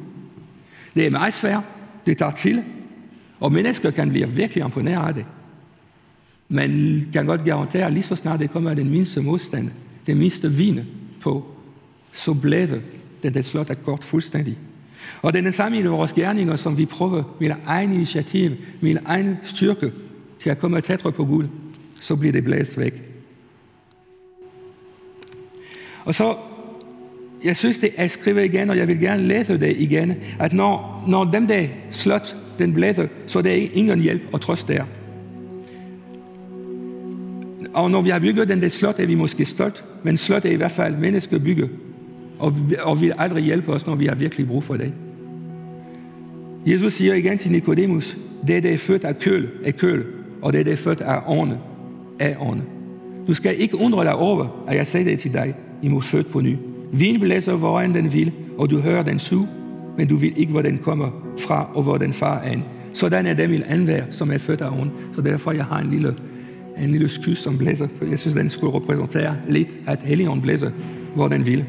Det 0.95 1.07
er 1.07 1.11
meget 1.11 1.35
svært. 1.35 1.63
Det 2.07 2.19
tager 2.19 2.33
til. 2.33 2.65
Og 3.41 3.53
mennesker 3.53 3.91
kan 3.91 4.09
blive 4.09 4.29
virkelig 4.29 4.65
imponeret 4.65 5.09
af 5.09 5.15
det. 5.15 5.25
Man 6.49 7.03
kan 7.13 7.27
godt 7.27 7.45
garantere, 7.45 7.87
at 7.87 7.93
lige 7.93 8.03
så 8.03 8.17
snart 8.17 8.41
det 8.41 8.51
kommer 8.51 8.75
den 8.75 8.91
mindste 8.91 9.23
modstand, 9.23 9.71
den 10.07 10.19
mindste 10.19 10.53
vine 10.53 10.87
på, 11.21 11.47
så 12.13 12.35
blæder 12.35 12.79
den 13.23 13.35
der 13.35 13.43
slot 13.43 13.71
er 13.71 13.75
kort 13.75 14.05
fuldstændig. 14.05 14.59
Og 15.23 15.33
det 15.33 15.39
er 15.39 15.43
den 15.43 15.53
samme 15.53 15.79
i 15.79 15.87
vores 15.87 16.13
gerninger, 16.13 16.57
som 16.57 16.77
vi 16.77 16.87
prøver 16.87 17.37
med 17.41 17.51
egen 17.67 17.93
initiativ, 17.93 18.51
med 18.81 18.97
egen 19.05 19.39
styrke 19.43 19.93
til 20.43 20.51
at 20.51 20.59
komme 20.59 20.81
tættere 20.81 21.13
på 21.13 21.25
Gud, 21.25 21.45
så 22.01 22.17
bliver 22.17 22.33
det 22.33 22.45
blæst 22.45 22.79
væk. 22.79 23.03
Og 26.05 26.15
så, 26.15 26.37
jeg 27.45 27.57
synes, 27.57 27.79
det 27.79 27.91
er 27.97 28.09
skrevet 28.09 28.45
igen, 28.45 28.71
og 28.71 28.77
jeg 28.77 28.89
vil 28.89 29.01
gerne 29.01 29.23
læse 29.23 29.61
det 29.61 29.77
igen, 29.79 30.15
at 30.41 30.53
når, 30.53 31.05
når 31.09 31.25
dem 31.25 31.47
der 31.47 31.67
slot, 31.91 32.37
den 32.59 32.75
blæser, 32.75 33.07
så 33.27 33.43
der 33.43 33.51
er 33.51 33.69
ingen 33.73 34.01
hjælp 34.01 34.23
og 34.33 34.41
trøst 34.41 34.69
der. 34.69 34.85
Og 37.75 37.91
når 37.91 38.03
vi 38.03 38.11
har 38.11 38.19
bygget 38.19 38.49
den 38.49 38.63
der 38.63 38.69
slot, 38.69 38.99
er 38.99 39.07
vi 39.07 39.15
måske 39.15 39.45
stolt, 39.45 39.85
men 40.03 40.17
slot 40.17 40.45
er 40.45 40.51
i 40.51 40.55
hvert 40.55 40.71
fald 40.71 40.97
mennesker 40.97 41.39
bygge, 41.39 41.69
og, 42.39 42.55
og 42.83 43.01
vil 43.01 43.13
aldrig 43.19 43.45
hjælpe 43.45 43.73
os, 43.73 43.87
når 43.87 43.95
vi 43.95 44.07
har 44.07 44.15
virkelig 44.15 44.47
brug 44.47 44.65
for 44.65 44.77
det. 44.77 44.93
Jesus 46.67 46.93
siger 46.93 47.15
igen 47.15 47.39
til 47.39 47.51
Nikodemus, 47.51 48.17
det 48.47 48.63
der 48.63 48.73
er 48.73 48.77
født 48.77 49.05
af 49.05 49.19
køl, 49.19 49.49
er 49.65 49.71
køl, 49.71 50.05
og 50.43 50.53
det 50.53 50.67
der 50.67 50.73
er 50.73 50.77
født 50.77 51.01
af 51.01 51.21
ånde, 51.27 51.59
er 52.19 52.43
ånde. 52.43 52.63
Du 53.27 53.35
skal 53.35 53.61
ikke 53.61 53.79
undre 53.79 54.05
dig 54.05 54.15
over, 54.15 54.65
at 54.69 54.77
jeg 54.77 54.87
sagde 54.87 55.11
det 55.11 55.21
til 55.21 55.33
dig, 55.33 55.55
I 55.83 55.89
må 55.89 56.01
født 56.01 56.31
på 56.31 56.41
ny. 56.41 56.57
Vin 56.93 57.21
blæser, 57.21 57.55
hvor 57.55 57.81
den 57.81 58.13
vil, 58.13 58.33
og 58.59 58.71
du 58.71 58.79
hører 58.79 59.03
den 59.03 59.19
su, 59.19 59.45
men 59.99 60.09
du 60.09 60.17
ved 60.17 60.31
ikke, 60.37 60.53
hvor 60.53 60.63
den 60.63 60.79
kommer 60.79 61.11
fra, 61.39 61.71
og 61.75 61.83
hvor 61.83 61.99
den 61.99 62.13
far 62.13 62.39
er. 62.39 62.57
Sådan 62.93 63.27
er 63.27 63.35
dem 63.35 63.53
i 63.53 63.61
anvær, 63.67 64.05
som 64.11 64.33
er 64.33 64.39
født 64.39 64.61
af 64.61 64.71
ånden. 64.71 64.91
Så 65.15 65.21
derfor 65.21 65.53
jeg 65.53 65.65
har 65.65 65.81
en 65.81 65.91
lille, 65.91 66.15
en 66.79 66.91
lille 66.91 67.09
skys, 67.09 67.39
som 67.39 67.59
blæser. 67.59 67.89
Jeg 68.11 68.19
synes, 68.19 68.35
den 68.35 68.51
skulle 68.51 68.75
repræsentere 68.75 69.37
lidt, 69.49 69.69
at 69.87 70.03
Helligånden 70.03 70.43
blæser, 70.43 70.71
hvor 71.15 71.29
den 71.29 71.47
vil. 71.47 71.65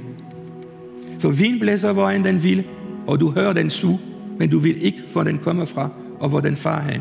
Så 1.20 1.30
vin 1.30 1.60
blæser, 1.60 1.92
hvor 1.92 2.10
den 2.10 2.44
vil, 2.44 2.64
og 3.08 3.20
du 3.20 3.32
hører 3.32 3.54
den 3.54 3.70
su, 3.70 3.92
men 4.38 4.50
du 4.50 4.60
vil 4.60 4.86
ikke, 4.86 5.00
hvor 5.12 5.24
den 5.24 5.38
kommer 5.38 5.66
fra, 5.66 5.90
og 6.20 6.30
hvor 6.30 6.40
den 6.40 6.56
far 6.56 6.80
er 6.80 7.00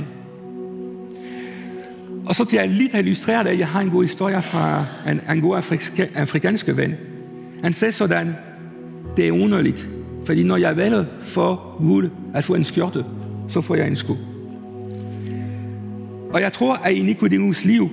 Og 2.27 2.35
så 2.35 2.45
til 2.45 2.57
at 2.57 2.69
lidt 2.69 2.95
illustrere 2.95 3.45
det, 3.45 3.59
jeg 3.59 3.69
har 3.69 3.81
en 3.81 3.91
god 3.91 4.03
historie 4.03 4.43
fra 4.43 4.85
en, 5.11 5.21
en 5.37 5.41
god 5.41 5.57
afrikanske 6.15 6.77
ven. 6.77 6.95
Han 7.63 7.73
sagde 7.73 7.93
sådan, 7.93 8.33
det 9.17 9.29
er 9.29 9.33
underligt, 9.33 9.89
fordi 10.25 10.43
når 10.43 10.57
jeg 10.57 10.77
vælger 10.77 11.05
for 11.21 11.77
Gud 11.79 12.11
at 12.35 12.45
få 12.45 12.55
en 12.55 12.65
skjorte, 12.65 13.05
så 13.49 13.61
får 13.61 13.75
jeg 13.75 13.89
en 13.89 13.97
sko. 13.97 14.17
Og 16.33 16.41
jeg 16.41 16.53
tror, 16.53 16.75
at 16.75 16.95
i 16.95 17.03
Nicodemus 17.03 17.65
liv, 17.65 17.91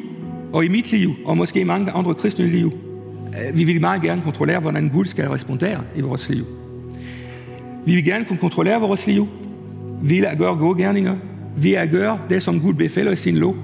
og 0.54 0.66
i 0.66 0.68
mit 0.68 0.92
liv, 0.92 1.14
og 1.26 1.38
måske 1.38 1.60
i 1.60 1.64
mange 1.64 1.92
andre 1.92 2.14
kristne 2.14 2.48
liv, 2.48 2.72
øh, 3.28 3.58
vi 3.58 3.64
vil 3.64 3.82
meget 3.82 4.02
gerne 4.02 4.22
kontrollere, 4.22 4.60
hvordan 4.60 4.90
Gud 4.90 5.06
skal 5.06 5.30
respondere 5.30 5.82
i 5.96 6.02
vores 6.02 6.30
liv. 6.30 6.46
Vi 7.86 7.96
vil 7.96 8.06
gerne 8.06 8.26
kunne 8.26 8.40
kontrollere 8.40 8.80
vores 8.80 9.08
liv. 9.08 9.28
Vi 10.02 10.16
vil 10.16 10.28
gøre 10.38 10.56
gode 10.56 10.84
gerninger. 10.84 11.16
Vi 11.58 11.70
vil 11.70 11.90
gøre 11.92 12.20
det, 12.30 12.44
som 12.44 12.60
Gud 12.60 12.74
befaler 12.74 13.12
i 13.12 13.16
sin 13.16 13.38
lov. 13.38 13.56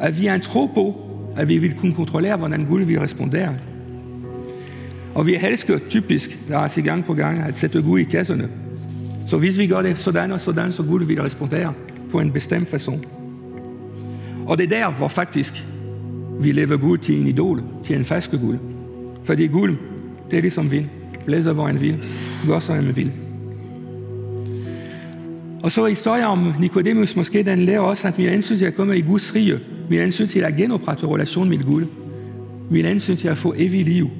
At 0.00 0.20
vi 0.20 0.26
har 0.26 0.34
en 0.34 0.40
tro 0.40 0.66
på, 0.66 1.00
at 1.36 1.48
vi 1.48 1.58
vil 1.58 1.74
kunne 1.74 1.94
kontrollere, 1.94 2.36
hvordan 2.36 2.64
Gud 2.64 2.80
vil 2.80 3.00
respondere. 3.00 3.54
Og 5.14 5.26
vi 5.26 5.36
elsker 5.36 5.78
typisk, 5.88 6.48
der 6.48 6.58
er 6.58 6.78
i 6.78 6.80
gang 6.80 7.04
på 7.04 7.14
gang, 7.14 7.38
at 7.38 7.58
sætte 7.58 7.82
Gud 7.82 7.98
i 7.98 8.04
kasserne. 8.04 8.48
Så 9.28 9.38
hvis 9.38 9.58
vi 9.58 9.66
gør 9.66 9.82
det 9.82 9.98
sådan 9.98 10.32
og 10.32 10.40
sådan, 10.40 10.72
så 10.72 10.82
Gud 10.82 11.04
vil 11.04 11.22
respondere 11.22 11.72
på 12.10 12.20
en 12.20 12.32
bestemt 12.32 12.74
façon. 12.74 13.06
Og 14.46 14.58
det 14.58 14.64
er 14.64 14.68
der, 14.68 14.90
hvor 14.90 15.08
faktisk 15.08 15.64
vi 16.40 16.52
lever 16.52 16.76
Gud 16.76 16.98
til 16.98 17.20
en 17.20 17.26
idol, 17.26 17.62
til 17.84 17.96
en 17.96 18.04
falsk 18.04 18.30
Gud. 18.30 18.56
Fordi 19.24 19.46
Gud, 19.46 19.76
det 20.30 20.36
er 20.36 20.40
ligesom 20.40 20.70
vind. 20.70 20.84
Blæser, 21.26 21.52
hvor 21.52 21.66
han 21.66 21.80
vil. 21.80 21.98
Gør, 22.46 22.58
som 22.58 22.74
han 22.74 22.96
vil. 22.96 23.12
Og 25.62 25.72
så 25.72 25.86
historien 25.86 26.24
om 26.24 26.52
Nicodemus, 26.60 27.16
måske 27.16 27.42
den 27.42 27.58
lærer 27.58 27.80
også, 27.80 28.08
at 28.08 28.18
min 28.18 28.28
ansyn 28.28 28.58
til 28.58 28.64
at 28.64 28.74
komme 28.74 28.98
i 28.98 29.00
Guds 29.00 29.34
rige, 29.34 29.60
min 29.90 29.98
ansyn 29.98 30.28
til 30.28 30.40
at 30.40 30.56
genoprette 30.56 31.06
relation 31.06 31.48
med 31.48 31.58
Gud, 31.58 31.84
min 32.70 32.84
ansyn 32.84 33.16
til 33.16 33.28
at 33.28 33.38
få 33.38 33.54
evig 33.56 33.84
liv, 33.84 34.10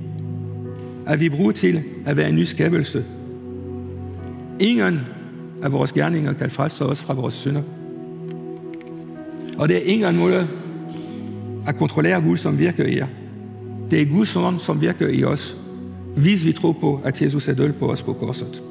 at 1.06 1.20
vi 1.20 1.28
bruger 1.28 1.52
til 1.52 1.82
at 2.06 2.16
være 2.16 2.28
en 2.28 2.36
ny 2.36 2.44
skabelse. 2.44 3.04
Ingen 4.60 5.00
af 5.62 5.72
vores 5.72 5.92
gerninger 5.92 6.32
kan 6.32 6.50
frelse 6.50 6.84
os 6.84 7.02
fra 7.02 7.14
vores 7.14 7.34
synder. 7.34 7.62
Og 9.58 9.68
det 9.68 9.76
er 9.76 9.80
ingen 9.80 10.16
måde 10.16 10.48
at 11.66 11.76
kontrollere 11.76 12.20
Gud, 12.20 12.36
som 12.36 12.58
virker 12.58 12.84
i 12.84 12.96
jer. 12.96 13.06
Det 13.90 14.02
er 14.02 14.06
Guds 14.06 14.36
ånd, 14.36 14.58
som 14.58 14.80
virker 14.80 15.08
i 15.08 15.24
os, 15.24 15.56
hvis 16.16 16.44
vi 16.44 16.52
tror 16.52 16.72
på, 16.72 17.00
at 17.04 17.22
Jesus 17.22 17.48
er 17.48 17.54
død 17.54 17.72
på 17.72 17.90
os 17.90 18.02
på 18.02 18.12
korset. 18.12 18.62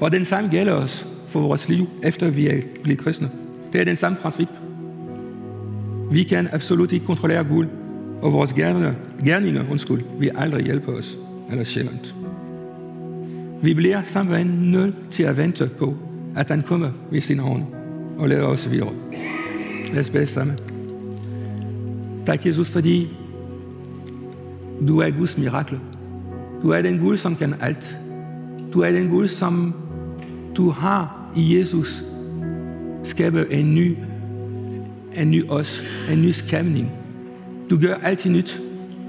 Og 0.00 0.12
den 0.12 0.24
samme 0.24 0.50
gælder 0.50 0.72
os 0.72 1.06
for 1.28 1.40
vores 1.40 1.68
liv, 1.68 1.86
efter 2.02 2.30
vi 2.30 2.46
er 2.46 2.60
blevet 2.82 3.00
kristne. 3.00 3.30
Det 3.72 3.80
er 3.80 3.84
den 3.84 3.96
samme 3.96 4.18
princip. 4.18 4.48
Vi 6.10 6.22
kan 6.22 6.48
absolut 6.52 6.92
ikke 6.92 7.06
kontrollere 7.06 7.44
Gud, 7.44 7.66
og 8.22 8.32
vores 8.32 8.52
gerninger, 8.52 8.94
gerninger 9.24 9.64
undskyld, 9.70 10.02
vil 10.18 10.30
aldrig 10.34 10.64
hjælpe 10.64 10.92
os, 10.92 11.18
eller 11.50 11.64
sjældent. 11.64 12.14
Vi 13.62 13.74
bliver 13.74 14.02
simpelthen 14.04 14.46
nødt 14.46 14.94
til 15.10 15.22
at 15.22 15.36
vente 15.36 15.70
på, 15.78 15.96
at 16.36 16.50
han 16.50 16.62
kommer 16.62 16.90
ved 17.10 17.20
sin 17.20 17.38
hånd 17.38 17.62
og 18.18 18.28
lader 18.28 18.44
os 18.44 18.70
videre. 18.70 18.92
Lad 19.92 20.00
os 20.00 20.10
bede 20.10 20.26
sammen. 20.26 20.58
Tak, 22.26 22.46
Jesus, 22.46 22.68
fordi 22.68 23.08
du 24.88 24.98
er 24.98 25.10
Guds 25.10 25.38
mirakel. 25.38 25.78
Du 26.62 26.70
er 26.70 26.82
den 26.82 26.98
Gud, 26.98 27.16
som 27.16 27.36
kan 27.36 27.54
alt. 27.60 27.98
Du 28.72 28.80
er 28.80 28.92
den 28.92 29.08
Gud, 29.08 29.28
som 29.28 29.74
du 30.56 30.70
har 30.70 31.30
i 31.36 31.58
Jesus 31.58 32.04
skaber 33.04 33.44
en 33.50 33.74
ny, 33.74 33.96
en 35.16 35.30
ny 35.30 35.48
os, 35.48 35.82
en 36.12 36.22
ny 36.22 36.30
skabning. 36.30 36.90
Du 37.70 37.78
gør 37.78 37.94
altid 37.94 38.30
nyt, 38.30 38.60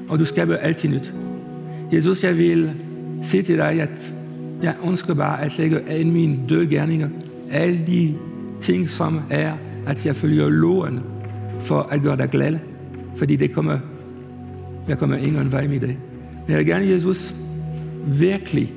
og 0.10 0.20
du 0.20 0.26
skaber 0.26 0.56
altid 0.56 0.90
nyt. 0.90 1.14
Jesus, 1.94 2.24
jeg 2.24 2.38
vil 2.38 2.72
sige 3.24 3.44
til 3.44 3.58
dig, 3.58 3.82
at 3.82 4.14
jeg 4.64 4.76
ønsker 4.88 5.14
bare 5.14 5.42
at 5.42 5.58
lægge 5.58 5.80
alle 5.88 6.12
mine 6.12 6.40
døde 6.50 6.68
gerninger, 6.68 7.10
alle 7.52 7.80
de 7.88 8.16
ting, 8.62 8.90
som 8.90 9.20
er, 9.30 9.54
at 9.88 10.06
jeg 10.06 10.16
følger 10.16 10.50
loven 10.50 11.00
for 11.60 11.82
at 11.82 12.02
gøre 12.02 12.18
dig 12.18 12.30
glad, 12.30 12.58
fordi 13.16 13.36
det 13.36 13.52
kommer, 13.52 13.80
jeg 14.88 14.98
kommer 14.98 15.16
ingen 15.16 15.52
vej 15.52 15.68
med 15.68 15.80
det. 15.80 15.96
Men 16.48 16.50
jeg 16.50 16.58
vil 16.58 16.66
gerne, 16.66 16.90
Jesus, 16.90 17.36
virkelig 18.08 18.74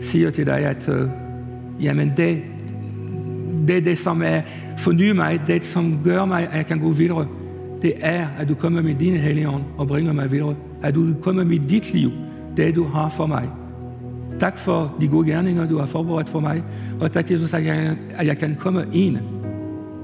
siger 0.00 0.30
til 0.30 0.46
dig, 0.46 0.58
at 0.58 0.88
øh, 0.88 1.08
jamen 1.80 2.12
det, 2.16 2.42
det 3.68 3.76
er 3.76 3.80
det, 3.80 3.98
som 3.98 4.22
er 4.22 4.40
forny 4.78 5.10
mig, 5.10 5.40
det 5.46 5.64
som 5.64 5.98
gør 6.04 6.24
mig, 6.24 6.48
at 6.48 6.56
jeg 6.56 6.66
kan 6.66 6.78
gå 6.78 6.90
videre. 6.90 7.26
Det 7.82 7.92
er, 8.00 8.26
at 8.38 8.48
du 8.48 8.54
kommer 8.54 8.82
med 8.82 8.94
dine 8.94 9.18
hellige 9.18 9.48
ånd 9.48 9.62
og 9.76 9.88
bringer 9.88 10.12
mig 10.12 10.32
videre. 10.32 10.54
At 10.82 10.94
du 10.94 11.14
kommer 11.22 11.44
med 11.44 11.58
dit 11.68 11.94
liv, 11.94 12.10
det 12.56 12.74
du 12.74 12.84
har 12.84 13.08
for 13.08 13.26
mig. 13.26 13.48
Tak 14.40 14.58
for 14.58 14.94
de 15.00 15.08
gode 15.08 15.28
gerninger, 15.28 15.68
du 15.68 15.78
har 15.78 15.86
forberedt 15.86 16.28
for 16.28 16.40
mig. 16.40 16.62
Og 17.00 17.12
tak, 17.12 17.30
Jesus, 17.30 17.54
at 17.54 17.64
jeg, 17.64 17.96
at 18.10 18.26
jeg 18.26 18.38
kan 18.38 18.56
komme 18.60 18.84
ind 18.92 19.18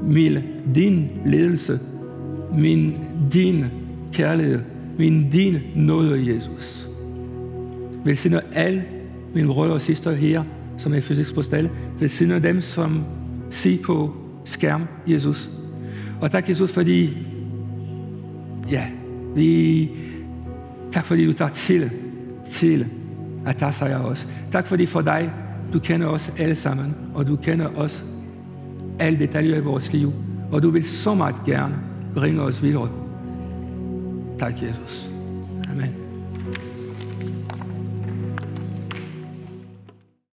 med 0.02 0.42
din 0.74 1.08
ledelse, 1.26 1.80
min 2.58 2.94
din 3.32 3.64
kærlighed, 4.12 4.60
min 4.98 5.30
din 5.30 5.58
nåde, 5.76 6.34
Jesus. 6.34 6.88
Velsigner 8.04 8.40
alle 8.52 8.84
mine 9.34 9.48
brødre 9.48 9.72
og 9.72 9.80
søstre 9.80 10.14
her, 10.14 10.42
som 10.78 10.94
er 10.94 11.00
fysisk 11.00 11.34
på 11.34 11.42
stedet. 11.42 11.70
Velsigner 12.00 12.38
dem, 12.38 12.60
som 12.60 13.04
ser 13.50 13.76
på 13.84 14.14
skærm, 14.44 14.82
Jesus. 15.06 15.50
Og 16.20 16.30
tak, 16.30 16.48
Jesus, 16.48 16.72
fordi, 16.72 17.10
ja, 18.70 18.86
vi, 19.34 19.90
tak 20.94 21.06
fordi 21.06 21.26
du 21.26 21.32
tager 21.32 21.50
til, 21.50 21.90
til 22.50 22.86
at 23.46 23.56
tage 23.56 23.72
sig 23.72 23.90
af 23.90 23.98
os. 23.98 24.26
Tak 24.52 24.66
fordi 24.66 24.86
for 24.86 25.00
dig, 25.00 25.32
du 25.72 25.78
kender 25.78 26.06
os 26.06 26.32
alle 26.38 26.56
sammen, 26.56 26.94
og 27.14 27.26
du 27.26 27.36
kender 27.36 27.68
os 27.76 28.04
alle 28.98 29.18
detaljer 29.18 29.56
i 29.56 29.60
vores 29.60 29.92
liv, 29.92 30.12
og 30.52 30.62
du 30.62 30.70
vil 30.70 30.84
så 30.84 31.14
meget 31.14 31.36
gerne 31.46 31.74
bringe 32.14 32.42
os 32.42 32.62
videre. 32.62 32.88
Tak, 34.38 34.62
Jesus. 34.62 35.10
Amen. 35.70 36.03